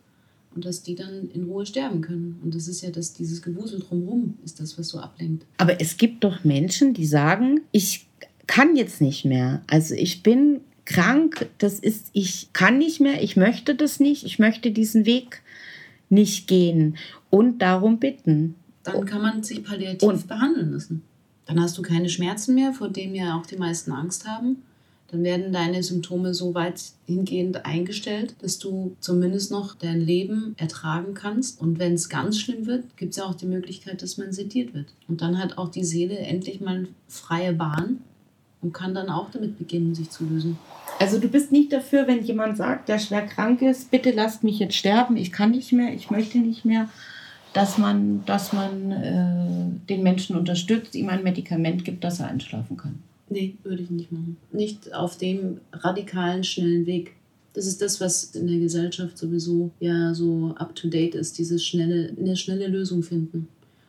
Und 0.57 0.64
dass 0.64 0.83
die 0.83 0.95
dann 0.95 1.29
in 1.35 1.45
Ruhe 1.45 1.66
sterben 1.66 2.01
können. 2.01 2.40
Und 2.42 2.55
das 2.55 2.66
ist 2.66 2.81
ja 2.81 2.90
das, 2.90 3.12
dieses 3.12 3.42
Gewusel 3.42 3.79
drumherum, 3.79 4.38
ist 4.42 4.59
das, 4.59 4.79
was 4.79 4.88
so 4.88 4.99
ablenkt. 4.99 5.45
Aber 5.59 5.81
es 5.83 5.99
gibt 5.99 6.25
doch 6.25 6.45
Menschen, 6.45 6.95
die 6.95 7.05
sagen, 7.05 7.61
ich 7.73 8.07
kann 8.47 8.75
jetzt 8.75 9.03
nicht 9.03 9.27
mehr. 9.27 9.62
Also 9.66 9.95
ich 9.95 10.23
bin 10.23 10.62
krank, 10.87 11.47
das 11.59 11.79
ist, 11.79 12.07
ich 12.14 12.49
kann 12.55 12.79
nicht 12.79 13.01
mehr, 13.01 13.23
ich 13.23 13.37
möchte 13.37 13.75
das 13.75 14.01
nicht, 14.01 14.25
ich 14.25 14.38
möchte 14.38 14.71
diesen 14.71 15.05
Weg 15.05 15.42
nicht 16.09 16.49
gehen 16.49 16.97
und 17.29 17.59
darum 17.59 17.99
bitten. 17.99 18.55
Dann 18.83 19.05
kann 19.05 19.21
man 19.21 19.42
sich 19.42 19.62
palliativ 19.62 20.09
und, 20.09 20.27
behandeln 20.27 20.73
lassen. 20.73 21.03
Dann 21.45 21.61
hast 21.61 21.77
du 21.77 21.83
keine 21.83 22.09
Schmerzen 22.09 22.55
mehr, 22.55 22.73
vor 22.73 22.88
denen 22.88 23.14
ja 23.14 23.37
auch 23.37 23.45
die 23.45 23.57
meisten 23.57 23.92
Angst 23.92 24.27
haben. 24.27 24.62
Dann 25.11 25.23
werden 25.23 25.53
deine 25.53 25.83
Symptome 25.83 26.35
so 26.35 26.55
weit 26.55 26.83
hingehend 27.07 27.64
eingestellt, 27.64 28.35
dass 28.40 28.59
du 28.59 28.97
zumindest 29.01 29.51
noch 29.51 29.75
dein 29.75 30.01
Leben 30.01 30.55
ertragen 30.59 31.14
kannst. 31.14 31.61
Und 31.61 31.79
wenn 31.79 31.95
es 31.95 32.09
ganz 32.09 32.40
schlimm 32.40 32.66
wird, 32.66 32.97
gibt 32.97 33.12
es 33.12 33.19
ja 33.19 33.25
auch 33.25 33.35
die 33.35 33.47
Möglichkeit, 33.47 34.03
dass 34.03 34.19
man 34.19 34.33
sediert 34.33 34.75
wird. 34.75 34.87
Und 35.07 35.23
dann 35.23 35.38
hat 35.38 35.59
auch 35.59 35.71
die 35.71 35.85
Seele 35.85 36.19
endlich 36.19 36.61
mal 36.61 36.88
freie 37.07 37.53
Bahn 37.53 38.01
und 38.62 38.73
kann 38.73 38.95
dann 38.95 39.09
auch 39.09 39.31
damit 39.31 39.59
beginnen, 39.59 39.95
sich 39.95 40.11
zu 40.11 40.25
lösen. 40.25 40.59
Also 40.99 41.19
du 41.19 41.29
bist 41.29 41.53
nicht 41.53 41.73
dafür, 41.73 42.07
wenn 42.09 42.25
jemand 42.25 42.57
sagt, 42.57 42.88
der 42.88 42.99
schwer 42.99 43.27
krank 43.27 43.62
ist, 43.62 43.90
bitte 43.90 44.11
lasst 44.11 44.42
mich 44.42 44.59
jetzt 44.59 44.75
sterben, 44.75 45.16
ich 45.16 45.31
kann 45.31 45.51
nicht 45.51 45.73
mehr, 45.73 45.92
ich 45.92 46.11
möchte 46.11 46.38
nicht 46.38 46.64
mehr, 46.64 46.88
dass 47.53 47.79
man, 47.79 48.25
dass 48.27 48.53
man 48.53 48.92
äh, 48.92 49.87
den 49.88 50.03
Menschen 50.03 50.37
unterstützt, 50.37 50.95
ihm 50.95 51.09
ein 51.09 51.23
Medikament 51.23 51.85
gibt, 51.85 52.03
dass 52.03 52.21
er 52.21 52.29
einschlafen 52.29 52.77
kann. 52.77 53.03
Nee, 53.29 53.57
würde 53.65 53.83
ich 53.83 53.91
nicht 53.91 54.12
machen. 54.12 54.37
Nicht 54.53 54.95
auf 54.95 55.17
dem 55.19 55.61
radikalen, 55.73 56.45
schnellen 56.45 56.87
Weg. 56.87 57.12
Das 57.55 57.67
ist 57.67 57.81
das, 57.81 58.01
was 58.01 58.35
in 58.35 58.47
der 58.47 58.59
Gesellschaft 58.59 59.17
sowieso 59.17 59.71
ja 59.81 60.15
so 60.15 60.55
up 60.57 60.75
to 60.77 60.89
date 60.89 61.15
ist, 61.15 61.39
dieses 61.39 61.65
schnelle, 61.65 62.15
eine 62.19 62.37
schnelle 62.37 62.69
Lösung 62.69 63.03
finden 63.03 63.49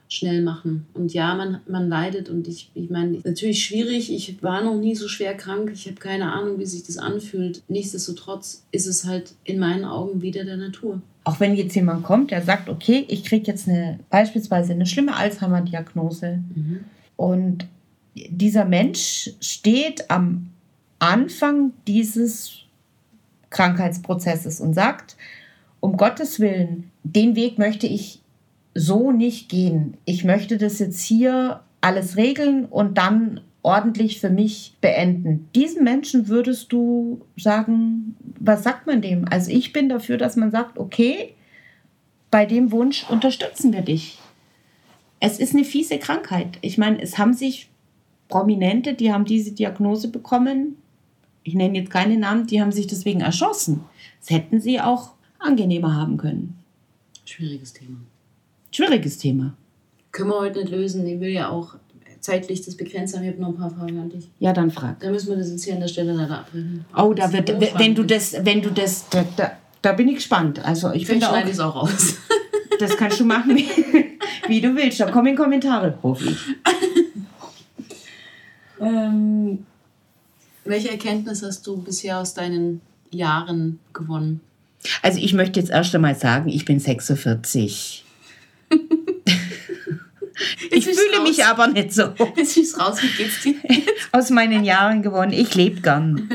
schnell 0.09 0.41
machen. 0.41 0.85
Und 0.93 1.13
ja, 1.13 1.35
man, 1.35 1.59
man 1.67 1.89
leidet 1.89 2.29
und 2.29 2.47
ich, 2.47 2.71
ich 2.73 2.89
meine, 2.89 3.19
natürlich 3.23 3.63
schwierig. 3.63 4.13
Ich 4.13 4.41
war 4.41 4.63
noch 4.63 4.75
nie 4.75 4.95
so 4.95 5.07
schwer 5.07 5.33
krank. 5.33 5.71
Ich 5.73 5.85
habe 5.85 5.97
keine 5.97 6.31
Ahnung, 6.31 6.59
wie 6.59 6.65
sich 6.65 6.83
das 6.83 6.97
anfühlt. 6.97 7.61
Nichtsdestotrotz 7.67 8.65
ist 8.71 8.87
es 8.87 9.05
halt 9.05 9.33
in 9.43 9.59
meinen 9.59 9.85
Augen 9.85 10.21
wieder 10.21 10.45
der 10.45 10.57
Natur. 10.57 11.01
Auch 11.23 11.39
wenn 11.39 11.55
jetzt 11.55 11.75
jemand 11.75 12.03
kommt, 12.03 12.31
der 12.31 12.41
sagt, 12.41 12.69
okay, 12.69 13.05
ich 13.09 13.25
kriege 13.25 13.47
jetzt 13.47 13.67
eine, 13.67 13.99
beispielsweise 14.09 14.71
eine 14.71 14.85
schlimme 14.85 15.15
Alzheimer-Diagnose 15.15 16.39
mhm. 16.55 16.79
und 17.17 17.65
dieser 18.29 18.65
Mensch 18.65 19.31
steht 19.39 20.09
am 20.09 20.49
Anfang 20.99 21.73
dieses 21.87 22.59
Krankheitsprozesses 23.49 24.59
und 24.59 24.73
sagt, 24.73 25.15
um 25.79 25.97
Gottes 25.97 26.39
Willen, 26.39 26.91
den 27.03 27.35
Weg 27.35 27.57
möchte 27.57 27.87
ich 27.87 28.21
so 28.73 29.11
nicht 29.11 29.49
gehen. 29.49 29.97
Ich 30.05 30.23
möchte 30.23 30.57
das 30.57 30.79
jetzt 30.79 31.01
hier 31.01 31.61
alles 31.81 32.17
regeln 32.17 32.65
und 32.65 32.97
dann 32.97 33.41
ordentlich 33.63 34.19
für 34.19 34.29
mich 34.29 34.75
beenden. 34.81 35.49
Diesen 35.55 35.83
Menschen 35.83 36.27
würdest 36.27 36.71
du 36.71 37.21
sagen, 37.35 38.15
was 38.39 38.63
sagt 38.63 38.87
man 38.87 39.01
dem? 39.01 39.25
Also 39.29 39.51
ich 39.51 39.73
bin 39.73 39.89
dafür, 39.89 40.17
dass 40.17 40.35
man 40.35 40.51
sagt, 40.51 40.77
okay, 40.77 41.33
bei 42.31 42.45
dem 42.45 42.71
Wunsch 42.71 43.09
unterstützen 43.09 43.73
wir 43.73 43.81
dich. 43.81 44.19
Es 45.19 45.39
ist 45.39 45.53
eine 45.53 45.63
fiese 45.63 45.97
Krankheit. 45.97 46.59
Ich 46.61 46.77
meine, 46.77 47.01
es 47.01 47.17
haben 47.17 47.33
sich 47.33 47.69
Prominente, 48.27 48.93
die 48.93 49.11
haben 49.11 49.25
diese 49.25 49.51
Diagnose 49.51 50.09
bekommen. 50.09 50.77
Ich 51.43 51.53
nenne 51.53 51.77
jetzt 51.77 51.91
keine 51.91 52.17
Namen, 52.17 52.47
die 52.47 52.61
haben 52.61 52.71
sich 52.71 52.87
deswegen 52.87 53.21
erschossen. 53.21 53.81
Das 54.19 54.29
hätten 54.29 54.59
sie 54.59 54.81
auch 54.81 55.11
angenehmer 55.39 55.95
haben 55.95 56.17
können. 56.17 56.57
Schwieriges 57.25 57.73
Thema. 57.73 57.97
Schwieriges 58.71 59.17
Thema. 59.17 59.53
Können 60.11 60.29
wir 60.29 60.39
heute 60.39 60.59
nicht 60.59 60.71
lösen. 60.71 61.05
Ich 61.07 61.19
will 61.19 61.29
ja 61.29 61.49
auch 61.49 61.75
zeitlich 62.19 62.65
das 62.65 62.75
begrenzt 62.75 63.15
haben. 63.15 63.23
Ich 63.23 63.29
habe 63.29 63.41
noch 63.41 63.49
ein 63.49 63.57
paar 63.57 63.69
Fragen 63.69 63.99
an 63.99 64.09
dich. 64.09 64.29
Ja, 64.39 64.51
dann 64.53 64.71
frag. 64.71 64.99
Da 64.99 65.09
müssen 65.09 65.29
wir 65.29 65.37
das 65.37 65.49
jetzt 65.49 65.63
hier 65.63 65.75
an 65.75 65.79
der 65.79 65.87
Stelle 65.87 66.13
leider 66.13 66.39
abbrechen. 66.39 66.85
Oh, 66.95 67.13
da 67.13 67.31
wird, 67.31 67.49
wenn 67.79 67.95
du 67.95 68.03
das, 68.03 68.35
wenn 68.43 68.61
du 68.61 68.71
das, 68.71 69.07
da, 69.09 69.25
da, 69.35 69.51
da 69.81 69.93
bin 69.93 70.07
ich 70.09 70.15
gespannt. 70.15 70.63
Also 70.65 70.91
ich 70.91 71.05
finde 71.05 71.29
auch, 71.29 71.37
ich 71.37 71.51
es 71.51 71.59
auch 71.59 71.75
raus. 71.75 72.15
das 72.79 72.97
kannst 72.97 73.19
du 73.19 73.25
machen, 73.25 73.55
wie, 73.55 73.67
wie 74.47 74.61
du 74.61 74.75
willst. 74.75 74.99
Da 74.99 75.09
kommen 75.11 75.35
Kommentare, 75.35 75.97
hoffe 76.03 76.31
ich. 76.31 76.37
Ähm, 78.79 79.65
welche 80.65 80.91
Erkenntnis 80.91 81.43
hast 81.43 81.65
du 81.65 81.77
bisher 81.77 82.19
aus 82.19 82.33
deinen 82.33 82.81
Jahren 83.11 83.79
gewonnen? 83.93 84.41
Also 85.01 85.19
ich 85.19 85.33
möchte 85.33 85.59
jetzt 85.59 85.69
erst 85.69 85.93
einmal 85.95 86.15
sagen, 86.15 86.49
ich 86.49 86.65
bin 86.65 86.79
46. 86.79 88.05
ich 90.71 90.87
ist 90.87 90.99
fühle 90.99 91.17
raus. 91.17 91.27
mich 91.27 91.45
aber 91.45 91.67
nicht 91.67 91.93
so. 91.93 92.13
Jetzt 92.35 92.53
schieß 92.53 92.79
raus, 92.79 92.97
wie 93.01 93.23
geht's 93.23 93.41
dir? 93.41 93.55
Aus 94.11 94.29
meinen 94.29 94.63
Jahren 94.63 95.01
gewonnen. 95.01 95.33
Ich 95.33 95.55
lebe 95.55 95.81
gern. 95.81 96.29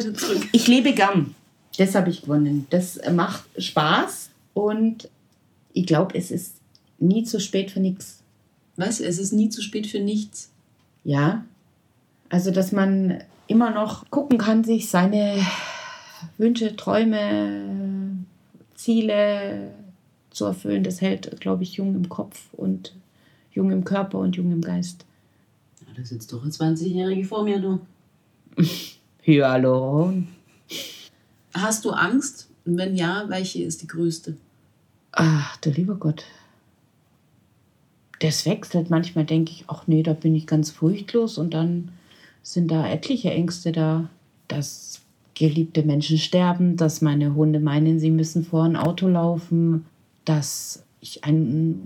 Ich 0.52 0.66
lebe 0.66 0.92
gern. 0.92 1.34
Das 1.78 1.94
habe 1.94 2.10
ich 2.10 2.22
gewonnen. 2.22 2.66
Das 2.70 3.00
macht 3.12 3.44
Spaß 3.56 4.30
und 4.54 5.08
ich 5.72 5.86
glaube, 5.86 6.16
es 6.16 6.30
ist 6.30 6.56
nie 6.98 7.24
zu 7.24 7.40
spät 7.40 7.70
für 7.70 7.80
nichts. 7.80 8.22
Was? 8.76 9.00
Es 9.00 9.18
ist 9.18 9.32
nie 9.32 9.48
zu 9.48 9.62
spät 9.62 9.86
für 9.86 10.00
nichts. 10.00 10.50
Ja. 11.04 11.44
Also, 12.32 12.50
dass 12.50 12.72
man 12.72 13.22
immer 13.46 13.70
noch 13.70 14.08
gucken 14.08 14.38
kann, 14.38 14.64
sich 14.64 14.88
seine 14.88 15.36
Wünsche, 16.38 16.74
Träume, 16.76 18.24
Ziele 18.74 19.74
zu 20.30 20.46
erfüllen, 20.46 20.82
das 20.82 21.02
hält, 21.02 21.38
glaube 21.42 21.62
ich, 21.62 21.74
jung 21.74 21.94
im 21.94 22.08
Kopf 22.08 22.48
und 22.52 22.94
jung 23.52 23.70
im 23.70 23.84
Körper 23.84 24.18
und 24.18 24.34
jung 24.34 24.50
im 24.50 24.62
Geist. 24.62 25.04
Ja, 25.82 25.92
da 25.94 26.02
sitzt 26.02 26.32
doch 26.32 26.40
eine 26.40 26.50
20-Jährige 26.50 27.22
vor 27.26 27.44
mir, 27.44 27.60
du. 27.60 27.80
Hyaluron. 29.20 30.28
Hast 31.52 31.84
du 31.84 31.90
Angst? 31.90 32.48
Und 32.64 32.78
wenn 32.78 32.96
ja, 32.96 33.26
welche 33.28 33.62
ist 33.62 33.82
die 33.82 33.88
größte? 33.88 34.38
Ach, 35.12 35.58
du 35.58 35.68
lieber 35.68 35.96
Gott. 35.96 36.24
Das 38.20 38.46
wechselt. 38.46 38.88
Manchmal 38.88 39.26
denke 39.26 39.52
ich, 39.52 39.64
ach 39.66 39.86
nee, 39.86 40.02
da 40.02 40.14
bin 40.14 40.34
ich 40.34 40.46
ganz 40.46 40.70
furchtlos. 40.70 41.36
Und 41.36 41.52
dann 41.52 41.92
sind 42.42 42.70
da 42.70 42.88
etliche 42.88 43.30
Ängste 43.30 43.72
da, 43.72 44.08
dass 44.48 45.00
geliebte 45.34 45.82
Menschen 45.82 46.18
sterben, 46.18 46.76
dass 46.76 47.00
meine 47.00 47.34
Hunde 47.34 47.60
meinen, 47.60 47.98
sie 47.98 48.10
müssen 48.10 48.44
vor 48.44 48.64
ein 48.64 48.76
Auto 48.76 49.08
laufen, 49.08 49.86
dass 50.24 50.84
ich 51.00 51.24
einen 51.24 51.82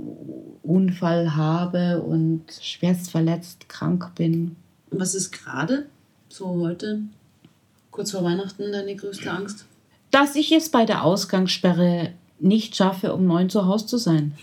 Unfall 0.62 1.36
habe 1.36 2.02
und 2.02 2.42
schwerst 2.60 3.10
verletzt, 3.10 3.68
krank 3.68 4.14
bin. 4.14 4.56
Was 4.90 5.14
ist 5.14 5.32
gerade, 5.32 5.86
so 6.28 6.60
heute, 6.60 7.00
kurz 7.90 8.10
vor 8.10 8.24
Weihnachten, 8.24 8.72
deine 8.72 8.94
größte 8.94 9.30
Angst? 9.30 9.64
Dass 10.10 10.36
ich 10.36 10.52
es 10.52 10.68
bei 10.68 10.84
der 10.84 11.02
Ausgangssperre 11.04 12.12
nicht 12.38 12.76
schaffe, 12.76 13.14
um 13.14 13.26
neun 13.26 13.48
zu 13.48 13.66
Hause 13.66 13.86
zu 13.86 13.96
sein. 13.96 14.34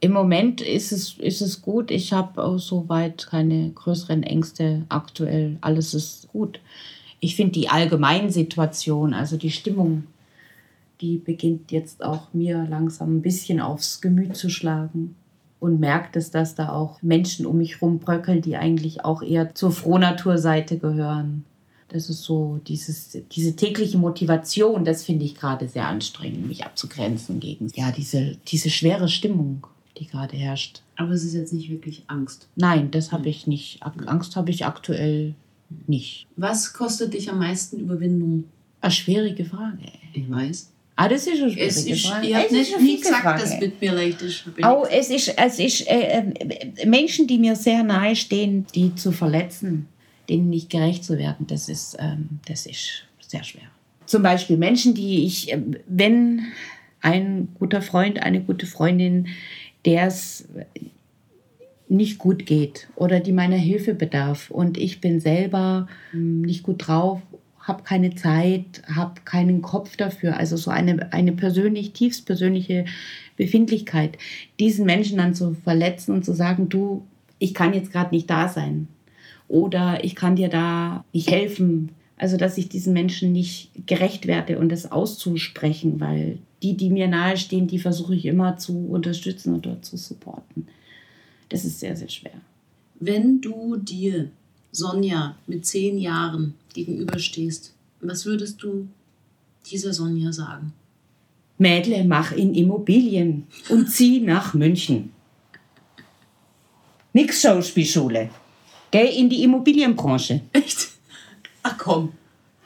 Im 0.00 0.12
Moment 0.12 0.60
ist 0.60 0.92
es, 0.92 1.14
ist 1.18 1.40
es 1.40 1.60
gut. 1.60 1.90
Ich 1.90 2.12
habe 2.12 2.58
soweit 2.58 3.26
keine 3.26 3.70
größeren 3.70 4.22
Ängste 4.22 4.84
aktuell. 4.88 5.58
Alles 5.60 5.92
ist 5.92 6.28
gut. 6.28 6.60
Ich 7.20 7.34
finde 7.34 7.52
die 7.52 7.68
Allgemeinsituation, 7.68 9.12
also 9.12 9.36
die 9.36 9.50
Stimmung, 9.50 10.04
die 11.00 11.18
beginnt 11.18 11.72
jetzt 11.72 12.04
auch 12.04 12.32
mir 12.32 12.66
langsam 12.68 13.16
ein 13.16 13.22
bisschen 13.22 13.60
aufs 13.60 14.00
Gemüt 14.00 14.36
zu 14.36 14.50
schlagen. 14.50 15.16
Und 15.60 15.80
merkt 15.80 16.14
es, 16.14 16.30
dass 16.30 16.54
da 16.54 16.68
auch 16.68 17.02
Menschen 17.02 17.44
um 17.44 17.58
mich 17.58 17.82
rum 17.82 17.98
bröckeln, 17.98 18.40
die 18.42 18.56
eigentlich 18.56 19.04
auch 19.04 19.22
eher 19.22 19.56
zur 19.56 19.72
Frohnaturseite 19.72 20.78
gehören. 20.78 21.44
Das 21.88 22.08
ist 22.08 22.22
so 22.22 22.60
dieses, 22.68 23.18
diese 23.32 23.56
tägliche 23.56 23.98
Motivation, 23.98 24.84
das 24.84 25.02
finde 25.02 25.24
ich 25.24 25.34
gerade 25.34 25.66
sehr 25.66 25.88
anstrengend, 25.88 26.46
mich 26.46 26.64
abzugrenzen 26.64 27.40
gegen 27.40 27.72
ja, 27.74 27.90
diese, 27.90 28.36
diese 28.46 28.70
schwere 28.70 29.08
Stimmung, 29.08 29.66
die 29.98 30.06
gerade 30.06 30.36
herrscht. 30.36 30.82
Aber 30.96 31.12
es 31.12 31.24
ist 31.24 31.34
jetzt 31.34 31.52
nicht 31.52 31.70
wirklich 31.70 32.04
Angst. 32.06 32.48
Nein, 32.56 32.90
das 32.90 33.12
habe 33.12 33.28
ich 33.28 33.46
nicht. 33.46 33.82
Ak- 33.82 34.06
Angst 34.06 34.36
habe 34.36 34.50
ich 34.50 34.64
aktuell 34.66 35.34
nicht. 35.86 36.26
Was 36.36 36.72
kostet 36.72 37.14
dich 37.14 37.30
am 37.30 37.38
meisten 37.38 37.78
Überwindung? 37.80 38.44
Eine 38.80 38.90
schwierige 38.92 39.44
Frage. 39.44 39.78
Ich 40.12 40.30
weiß. 40.30 40.72
Ah, 40.96 41.08
das 41.08 41.22
ist 41.26 41.28
eine 41.28 41.36
schwierige 41.52 41.60
Es 41.62 41.84
ist, 41.86 42.06
Frage. 42.06 42.26
ich 42.26 42.34
habe 42.34 42.52
nicht 42.54 42.74
fiese 42.74 43.02
gesagt, 43.02 43.22
Frage. 43.22 43.40
dass 43.42 43.60
mit 43.60 43.80
mir 43.80 43.92
leicht 43.92 44.22
ist. 44.22 44.44
Oh, 44.64 44.84
es 44.90 45.10
ist, 45.10 45.28
es 45.36 45.58
ist 45.58 45.86
äh, 45.88 46.22
äh, 46.34 46.86
Menschen, 46.86 47.26
die 47.26 47.38
mir 47.38 47.54
sehr 47.54 47.84
nahe 47.84 48.16
stehen, 48.16 48.66
die 48.74 48.94
zu 48.96 49.12
verletzen, 49.12 49.86
denen 50.28 50.50
nicht 50.50 50.70
gerecht 50.70 51.04
zu 51.04 51.16
werden, 51.18 51.46
das 51.46 51.68
ist, 51.68 51.96
ähm, 52.00 52.40
das 52.48 52.66
ist 52.66 53.04
sehr 53.20 53.44
schwer. 53.44 53.62
Zum 54.06 54.22
Beispiel 54.22 54.56
Menschen, 54.56 54.94
die 54.94 55.24
ich, 55.24 55.52
äh, 55.52 55.60
wenn 55.86 56.46
ein 57.00 57.48
guter 57.60 57.80
Freund, 57.80 58.20
eine 58.20 58.40
gute 58.40 58.66
Freundin, 58.66 59.28
der 59.84 60.06
es 60.06 60.48
nicht 61.88 62.18
gut 62.18 62.46
geht 62.46 62.88
oder 62.96 63.20
die 63.20 63.32
meiner 63.32 63.56
Hilfe 63.56 63.94
bedarf. 63.94 64.50
Und 64.50 64.76
ich 64.76 65.00
bin 65.00 65.20
selber 65.20 65.88
mh, 66.12 66.46
nicht 66.46 66.62
gut 66.62 66.86
drauf, 66.86 67.20
habe 67.60 67.82
keine 67.82 68.14
Zeit, 68.14 68.82
habe 68.94 69.20
keinen 69.24 69.62
Kopf 69.62 69.96
dafür, 69.96 70.36
also 70.36 70.56
so 70.56 70.70
eine, 70.70 71.12
eine 71.12 71.32
persönlich, 71.32 71.92
tiefst 71.92 72.26
persönliche 72.26 72.86
Befindlichkeit, 73.36 74.18
diesen 74.58 74.86
Menschen 74.86 75.18
dann 75.18 75.34
zu 75.34 75.54
verletzen 75.64 76.12
und 76.14 76.24
zu 76.24 76.32
sagen, 76.32 76.68
du, 76.68 77.04
ich 77.38 77.54
kann 77.54 77.74
jetzt 77.74 77.92
gerade 77.92 78.14
nicht 78.14 78.28
da 78.28 78.48
sein. 78.48 78.88
Oder 79.46 80.04
ich 80.04 80.14
kann 80.14 80.36
dir 80.36 80.48
da 80.48 81.04
nicht 81.12 81.30
helfen. 81.30 81.90
Also, 82.16 82.36
dass 82.36 82.58
ich 82.58 82.68
diesen 82.68 82.92
Menschen 82.92 83.32
nicht 83.32 83.70
gerecht 83.86 84.26
werde 84.26 84.58
und 84.58 84.70
das 84.70 84.90
auszusprechen, 84.90 86.00
weil 86.00 86.38
die, 86.62 86.76
die 86.76 86.90
mir 86.90 87.08
nahestehen, 87.08 87.66
die 87.66 87.78
versuche 87.78 88.14
ich 88.14 88.26
immer 88.26 88.56
zu 88.56 88.88
unterstützen 88.88 89.54
oder 89.54 89.80
zu 89.82 89.96
supporten. 89.96 90.68
Das 91.48 91.64
ist 91.64 91.80
sehr, 91.80 91.96
sehr 91.96 92.08
schwer. 92.08 92.40
Wenn 93.00 93.40
du 93.40 93.76
dir 93.76 94.30
Sonja 94.72 95.36
mit 95.46 95.64
zehn 95.64 95.98
Jahren 95.98 96.54
gegenüberstehst, 96.74 97.72
was 98.00 98.26
würdest 98.26 98.62
du 98.62 98.88
dieser 99.70 99.92
Sonja 99.92 100.32
sagen? 100.32 100.72
Mädle, 101.58 102.04
mach 102.04 102.32
in 102.32 102.54
Immobilien 102.54 103.46
und 103.68 103.90
zieh 103.90 104.20
nach 104.20 104.54
München. 104.54 105.12
Nix 107.12 107.42
Schauspielschule. 107.42 108.30
Geh 108.90 109.18
in 109.18 109.28
die 109.28 109.42
Immobilienbranche. 109.42 110.42
Echt? 110.52 110.88
Ach 111.62 111.76
komm. 111.76 112.12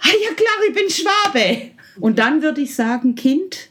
Ah 0.00 0.08
ja 0.08 0.34
klar, 0.34 0.56
ich 0.68 0.74
bin 0.74 0.90
Schwabe. 0.90 1.70
Und 2.00 2.18
dann 2.18 2.42
würde 2.42 2.60
ich 2.60 2.74
sagen, 2.74 3.14
Kind, 3.14 3.70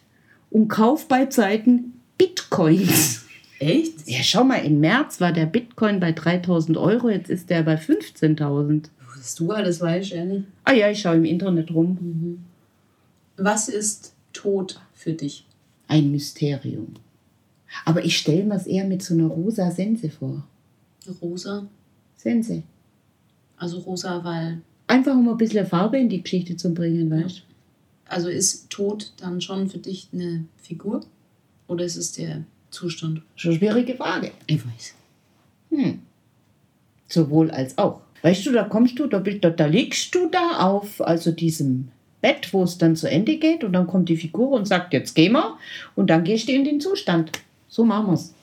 und 0.51 0.67
kauf 0.67 1.07
bei 1.07 1.25
Zeiten 1.25 1.93
Bitcoins. 2.17 3.25
Echt? 3.59 4.07
Ja, 4.07 4.21
schau 4.21 4.43
mal, 4.43 4.63
im 4.65 4.79
März 4.79 5.21
war 5.21 5.31
der 5.31 5.45
Bitcoin 5.45 5.99
bei 5.99 6.11
3000 6.11 6.77
Euro, 6.77 7.09
jetzt 7.09 7.29
ist 7.29 7.49
der 7.49 7.63
bei 7.63 7.75
15.000. 7.75 8.89
Was 9.15 9.35
du 9.35 9.51
alles 9.51 9.81
weißt, 9.81 10.11
ehrlich. 10.13 10.43
Ah 10.63 10.73
ja, 10.73 10.89
ich 10.89 11.01
schaue 11.01 11.15
im 11.15 11.25
Internet 11.25 11.71
rum. 11.71 12.43
Was 13.37 13.69
ist 13.69 14.13
Tod 14.33 14.81
für 14.93 15.13
dich? 15.13 15.45
Ein 15.87 16.11
Mysterium. 16.11 16.95
Aber 17.85 18.03
ich 18.03 18.17
stelle 18.17 18.43
mir 18.43 18.55
es 18.55 18.67
eher 18.67 18.85
mit 18.85 19.01
so 19.01 19.13
einer 19.13 19.27
rosa 19.27 19.71
Sense 19.71 20.09
vor. 20.09 20.43
Rosa? 21.21 21.67
Sense. 22.15 22.63
Also 23.57 23.79
rosa, 23.79 24.23
weil. 24.23 24.61
Einfach 24.87 25.15
um 25.15 25.29
ein 25.29 25.37
bisschen 25.37 25.65
Farbe 25.65 25.99
in 25.99 26.09
die 26.09 26.21
Geschichte 26.21 26.57
zu 26.57 26.73
bringen, 26.73 27.09
weißt 27.09 27.37
du? 27.37 27.50
Also 28.11 28.29
ist 28.29 28.69
Tod 28.69 29.13
dann 29.17 29.39
schon 29.41 29.69
für 29.69 29.77
dich 29.77 30.09
eine 30.13 30.45
Figur? 30.61 31.01
Oder 31.67 31.85
ist 31.85 31.95
es 31.95 32.11
der 32.11 32.43
Zustand? 32.69 33.21
Schon 33.35 33.55
schwierige 33.55 33.95
Frage. 33.95 34.31
Ich 34.47 34.65
weiß. 34.65 34.93
Hm. 35.69 35.99
Sowohl 37.07 37.51
als 37.51 37.77
auch. 37.77 38.01
Weißt 38.21 38.45
du, 38.45 38.51
da 38.51 38.63
kommst 38.63 38.99
du, 38.99 39.07
da, 39.07 39.19
da, 39.19 39.49
da 39.49 39.65
liegst 39.65 40.13
du 40.13 40.29
da 40.29 40.59
auf 40.59 41.01
also 41.01 41.31
diesem 41.31 41.89
Bett, 42.21 42.53
wo 42.53 42.63
es 42.63 42.77
dann 42.77 42.95
zu 42.95 43.09
Ende 43.09 43.37
geht 43.37 43.63
und 43.63 43.73
dann 43.73 43.87
kommt 43.87 44.09
die 44.09 44.17
Figur 44.17 44.51
und 44.51 44.67
sagt, 44.67 44.93
jetzt 44.93 45.15
gehen 45.15 45.31
wir 45.31 45.57
und 45.95 46.09
dann 46.09 46.23
gehst 46.23 46.47
du 46.47 46.51
in 46.51 46.65
den 46.65 46.81
Zustand. 46.81 47.31
So 47.69 47.85
machen 47.85 48.07
wir 48.07 48.13
es. 48.13 48.33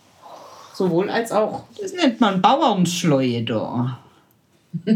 Sowohl 0.74 1.10
als 1.10 1.30
auch, 1.30 1.64
das 1.80 1.92
nennt 1.92 2.20
man 2.20 2.40
Bauernschleue 2.40 3.42
da. 3.42 3.98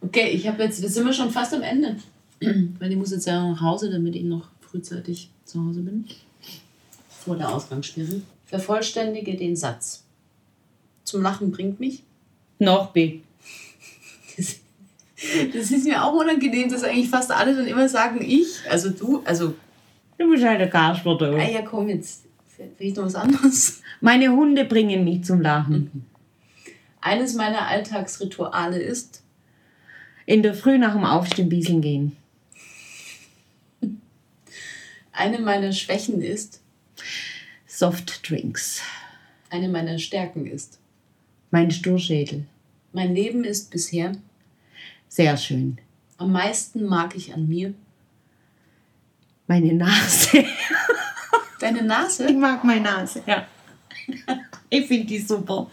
okay, 0.00 0.28
ich 0.30 0.48
habe 0.48 0.64
jetzt, 0.64 0.82
jetzt 0.82 0.94
sind 0.94 1.06
wir 1.06 1.12
schon 1.12 1.30
fast 1.30 1.54
am 1.54 1.62
Ende. 1.62 1.96
Weil 2.78 2.92
ich 2.92 2.96
muss 2.96 3.10
jetzt 3.10 3.26
ja 3.26 3.50
nach 3.50 3.60
Hause, 3.60 3.90
damit 3.90 4.14
ich 4.16 4.24
noch 4.24 4.48
frühzeitig 4.60 5.30
zu 5.44 5.64
Hause 5.64 5.80
bin. 5.80 6.04
Vor 7.08 7.36
der 7.36 7.54
Ausgangssperre. 7.54 8.20
Vervollständige 8.46 9.36
den 9.36 9.56
Satz. 9.56 10.04
Zum 11.04 11.22
Lachen 11.22 11.50
bringt 11.50 11.80
mich. 11.80 12.02
Noch 12.58 12.90
B. 12.92 13.20
Das, 14.36 14.56
das 15.52 15.70
ist 15.70 15.86
mir 15.86 16.04
auch 16.04 16.12
unangenehm, 16.12 16.68
dass 16.68 16.84
eigentlich 16.84 17.08
fast 17.08 17.30
alle 17.30 17.54
dann 17.54 17.66
immer 17.66 17.88
sagen, 17.88 18.20
ich. 18.20 18.58
Also 18.70 18.90
du, 18.90 19.22
also. 19.24 19.54
Du 20.18 20.30
bist 20.30 20.44
halt 20.44 20.60
der 20.60 20.70
Kasper 20.70 21.16
da. 21.18 21.32
Ah 21.32 21.50
ja, 21.50 21.62
komm 21.62 21.88
jetzt. 21.88 22.24
Vielleicht 22.76 22.96
noch 22.96 23.04
was 23.04 23.14
anderes. 23.14 23.82
Meine 24.00 24.30
Hunde 24.30 24.64
bringen 24.64 25.04
mich 25.04 25.24
zum 25.24 25.40
Lachen. 25.40 25.90
Mhm. 25.92 26.04
Eines 27.00 27.34
meiner 27.34 27.66
Alltagsrituale 27.68 28.78
ist. 28.78 29.22
In 30.26 30.42
der 30.42 30.54
Früh 30.54 30.78
nach 30.78 30.94
dem 30.94 31.04
Aufstehen 31.04 31.48
bieseln 31.48 31.80
gehen. 31.80 32.16
Eine 35.16 35.38
meiner 35.38 35.72
Schwächen 35.72 36.20
ist. 36.20 36.60
Softdrinks. 37.66 38.82
Eine 39.48 39.68
meiner 39.68 39.98
Stärken 39.98 40.46
ist. 40.46 40.80
Mein 41.52 41.70
Sturschädel. 41.70 42.44
Mein 42.92 43.14
Leben 43.14 43.44
ist 43.44 43.70
bisher. 43.70 44.16
Sehr 45.08 45.36
schön. 45.36 45.78
Am 46.18 46.32
meisten 46.32 46.84
mag 46.84 47.14
ich 47.14 47.32
an 47.32 47.46
mir. 47.46 47.74
Meine 49.46 49.72
Nase. 49.74 50.44
Deine 51.60 51.84
Nase? 51.84 52.26
Ich 52.28 52.36
mag 52.36 52.64
meine 52.64 52.82
Nase, 52.82 53.22
ja. 53.26 53.46
Ich 54.70 54.86
finde 54.88 55.06
die 55.06 55.20
super. 55.20 55.70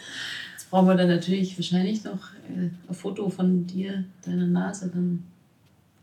Jetzt 0.53 0.69
brauchen 0.69 0.87
wir 0.87 0.95
dann 0.95 1.07
natürlich 1.07 1.57
wahrscheinlich 1.57 2.03
noch 2.03 2.33
äh, 2.49 2.69
ein 2.87 2.93
Foto 2.93 3.29
von 3.29 3.65
dir, 3.65 4.03
deiner 4.23 4.45
Nase 4.45 4.91
dann 4.93 5.23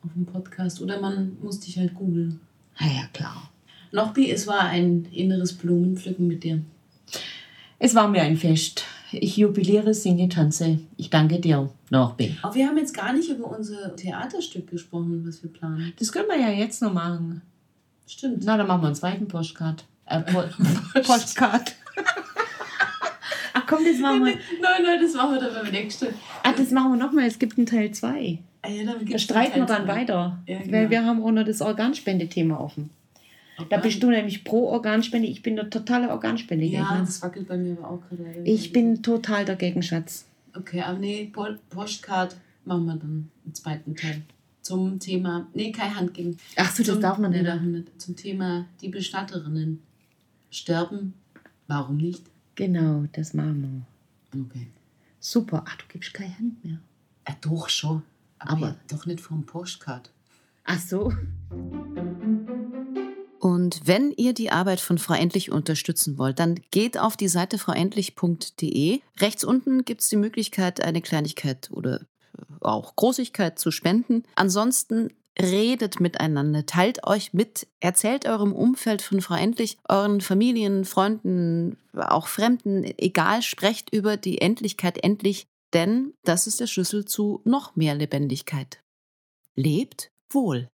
auf 0.03 0.13
dem 0.15 0.27
Podcast. 0.27 0.83
Oder 0.83 1.01
man 1.01 1.37
muss 1.41 1.61
dich 1.61 1.79
halt 1.79 1.95
googeln. 1.95 2.41
Ja, 2.81 2.87
ja, 2.87 3.07
klar. 3.13 3.51
Nochbi, 3.93 4.31
es 4.31 4.47
war 4.47 4.61
ein 4.61 5.07
inneres 5.13 5.55
Blumenpflücken 5.55 6.27
mit 6.27 6.45
dir. 6.45 6.63
Es 7.79 7.95
war 7.95 8.09
mir 8.09 8.23
ein 8.23 8.37
Fest. 8.37 8.85
Ich 9.13 9.37
jubiliere, 9.39 9.95
singe, 9.95 10.29
tanze. 10.29 10.81
Ich 10.97 11.09
danke 11.09 11.41
dir, 11.41 11.71
Nochbi. 11.91 12.37
Aber 12.43 12.55
wir 12.55 12.67
haben 12.67 12.77
jetzt 12.77 12.93
gar 12.93 13.13
nicht 13.13 13.31
über 13.31 13.47
unser 13.47 13.97
Theaterstück 13.97 14.71
gesprochen, 14.71 15.25
was 15.27 15.43
wir 15.43 15.51
planen. 15.51 15.93
Das 15.99 16.13
können 16.13 16.29
wir 16.29 16.39
ja 16.39 16.51
jetzt 16.51 16.83
noch 16.83 16.93
machen. 16.93 17.41
Stimmt. 18.07 18.45
Na, 18.45 18.57
dann 18.57 18.67
machen 18.67 18.83
wir 18.83 18.89
einen 18.89 18.97
zweiten 18.97 19.29
Postcard. 19.29 19.85
Äh, 20.07 20.21
po 20.21 20.45
Postcard. 21.03 21.75
Ach 23.55 23.67
komm, 23.67 23.85
das 23.85 23.99
machen 23.99 24.25
wir. 24.25 24.35
Nein, 24.61 24.83
nein, 24.83 25.01
das 25.01 25.15
machen 25.15 25.35
wir 25.35 25.41
dann 25.41 25.55
beim 25.55 25.73
nächsten. 25.73 26.09
Ach, 26.43 26.55
das 26.55 26.71
machen 26.71 26.93
wir 26.93 26.97
nochmal. 27.05 27.27
Es 27.27 27.39
gibt 27.39 27.57
einen 27.57 27.67
Teil 27.67 27.91
2. 27.91 28.39
Ja, 28.69 28.95
Da 29.13 29.19
streiten 29.19 29.61
wir 29.61 29.67
dann 29.67 29.87
weiter. 29.89 30.39
Ja, 30.47 30.59
genau. 30.61 30.73
Weil 30.73 30.91
wir 30.91 31.05
haben 31.05 31.23
auch 31.23 31.31
noch 31.31 31.45
das 31.45 31.61
Organspendethema 31.61 32.59
offen. 32.59 32.91
Da 33.71 33.79
bist 33.79 34.01
du 34.03 34.11
nämlich 34.11 34.45
pro 34.45 34.69
Organspende. 34.69 35.27
Ich 35.27 35.43
bin 35.43 35.57
der 35.57 35.69
totale 35.69 36.11
Organspendegegner. 36.11 36.79
Ja, 36.95 37.01
das 37.01 37.21
wackelt 37.23 37.49
bei 37.49 37.57
mir 37.57 37.77
aber 37.79 37.91
auch 37.91 38.01
gerade. 38.09 38.43
ich 38.45 38.73
bin 38.73 39.03
total 39.03 39.45
dagegen, 39.45 39.83
Schatz. 39.83 40.27
Okay, 40.57 40.81
aber 40.83 40.99
nee, 40.99 41.29
Po- 41.33 41.57
Postcard 41.71 42.37
machen 42.65 42.87
wir 42.87 42.95
dann 42.95 43.31
im 43.45 43.55
zweiten 43.55 43.97
Teil. 43.97 44.23
Zum 44.63 44.99
Thema. 45.01 45.49
Nee, 45.55 45.73
kein 45.73 45.95
Handgeben. 45.97 46.37
Ach 46.57 46.71
so, 46.71 46.83
das 46.85 46.93
Zum- 46.93 47.01
darf 47.03 47.19
man 47.19 47.33
nee, 47.33 47.43
nicht. 47.43 47.63
nicht. 47.63 48.01
Zum 48.01 48.15
Thema 48.15 48.67
die 48.81 48.89
Bestatterinnen 48.89 49.83
sterben. 50.51 51.15
Warum 51.67 51.97
nicht? 51.97 52.23
Genau, 52.55 53.05
das 53.13 53.35
machen 53.35 53.87
wir. 54.33 54.41
Okay. 54.43 54.67
Super. 55.21 55.65
Ach, 55.67 55.77
du 55.77 55.85
gibst 55.89 56.15
keine 56.15 56.37
Hand 56.39 56.65
mehr. 56.65 56.79
Ja, 57.29 57.35
doch 57.41 57.69
schon. 57.69 58.03
Aber, 58.39 58.77
doch 58.91 59.07
nicht 59.07 59.21
vom 59.21 59.47
Postcard. 59.47 60.13
Ach 60.65 60.79
so. 60.79 61.13
Und 63.41 63.83
wenn 63.87 64.13
ihr 64.13 64.35
die 64.35 64.51
Arbeit 64.51 64.81
von 64.81 64.99
Frau 64.99 65.15
Endlich 65.15 65.51
unterstützen 65.53 66.19
wollt, 66.19 66.39
dann 66.39 66.61
geht 66.71 66.99
auf 66.99 67.17
die 67.17 67.29
Seite 67.29 67.59
frauendlich.de. 67.59 69.01
Rechts 69.19 69.45
unten 69.45 69.85
gibt 69.85 70.01
es 70.01 70.09
die 70.09 70.17
Möglichkeit, 70.17 70.83
eine 70.83 71.01
Kleinigkeit 71.01 71.71
oder 71.73 72.01
auch 72.61 72.97
Großigkeit 72.97 73.59
zu 73.59 73.71
spenden. 73.71 74.25
Ansonsten 74.35 75.11
redet 75.41 76.01
miteinander, 76.01 76.67
teilt 76.67 77.07
euch 77.07 77.33
mit, 77.33 77.69
erzählt 77.81 78.27
eurem 78.27 78.53
Umfeld 78.53 79.03
von 79.03 79.21
Frau 79.21 79.37
Endlich, 79.37 79.79
euren 79.89 80.21
Familien, 80.21 80.85
Freunden, 80.85 81.77
auch 81.95 82.27
Fremden, 82.27 82.85
egal, 82.99 83.43
sprecht 83.43 83.93
über 83.95 84.17
die 84.17 84.41
Endlichkeit 84.41 85.03
endlich, 85.03 85.47
denn 85.73 86.15
das 86.23 86.47
ist 86.47 86.61
der 86.61 86.67
Schlüssel 86.67 87.05
zu 87.05 87.41
noch 87.45 87.77
mehr 87.77 87.95
Lebendigkeit. 87.95 88.83
Lebt 89.55 90.11
wohl. 90.31 90.71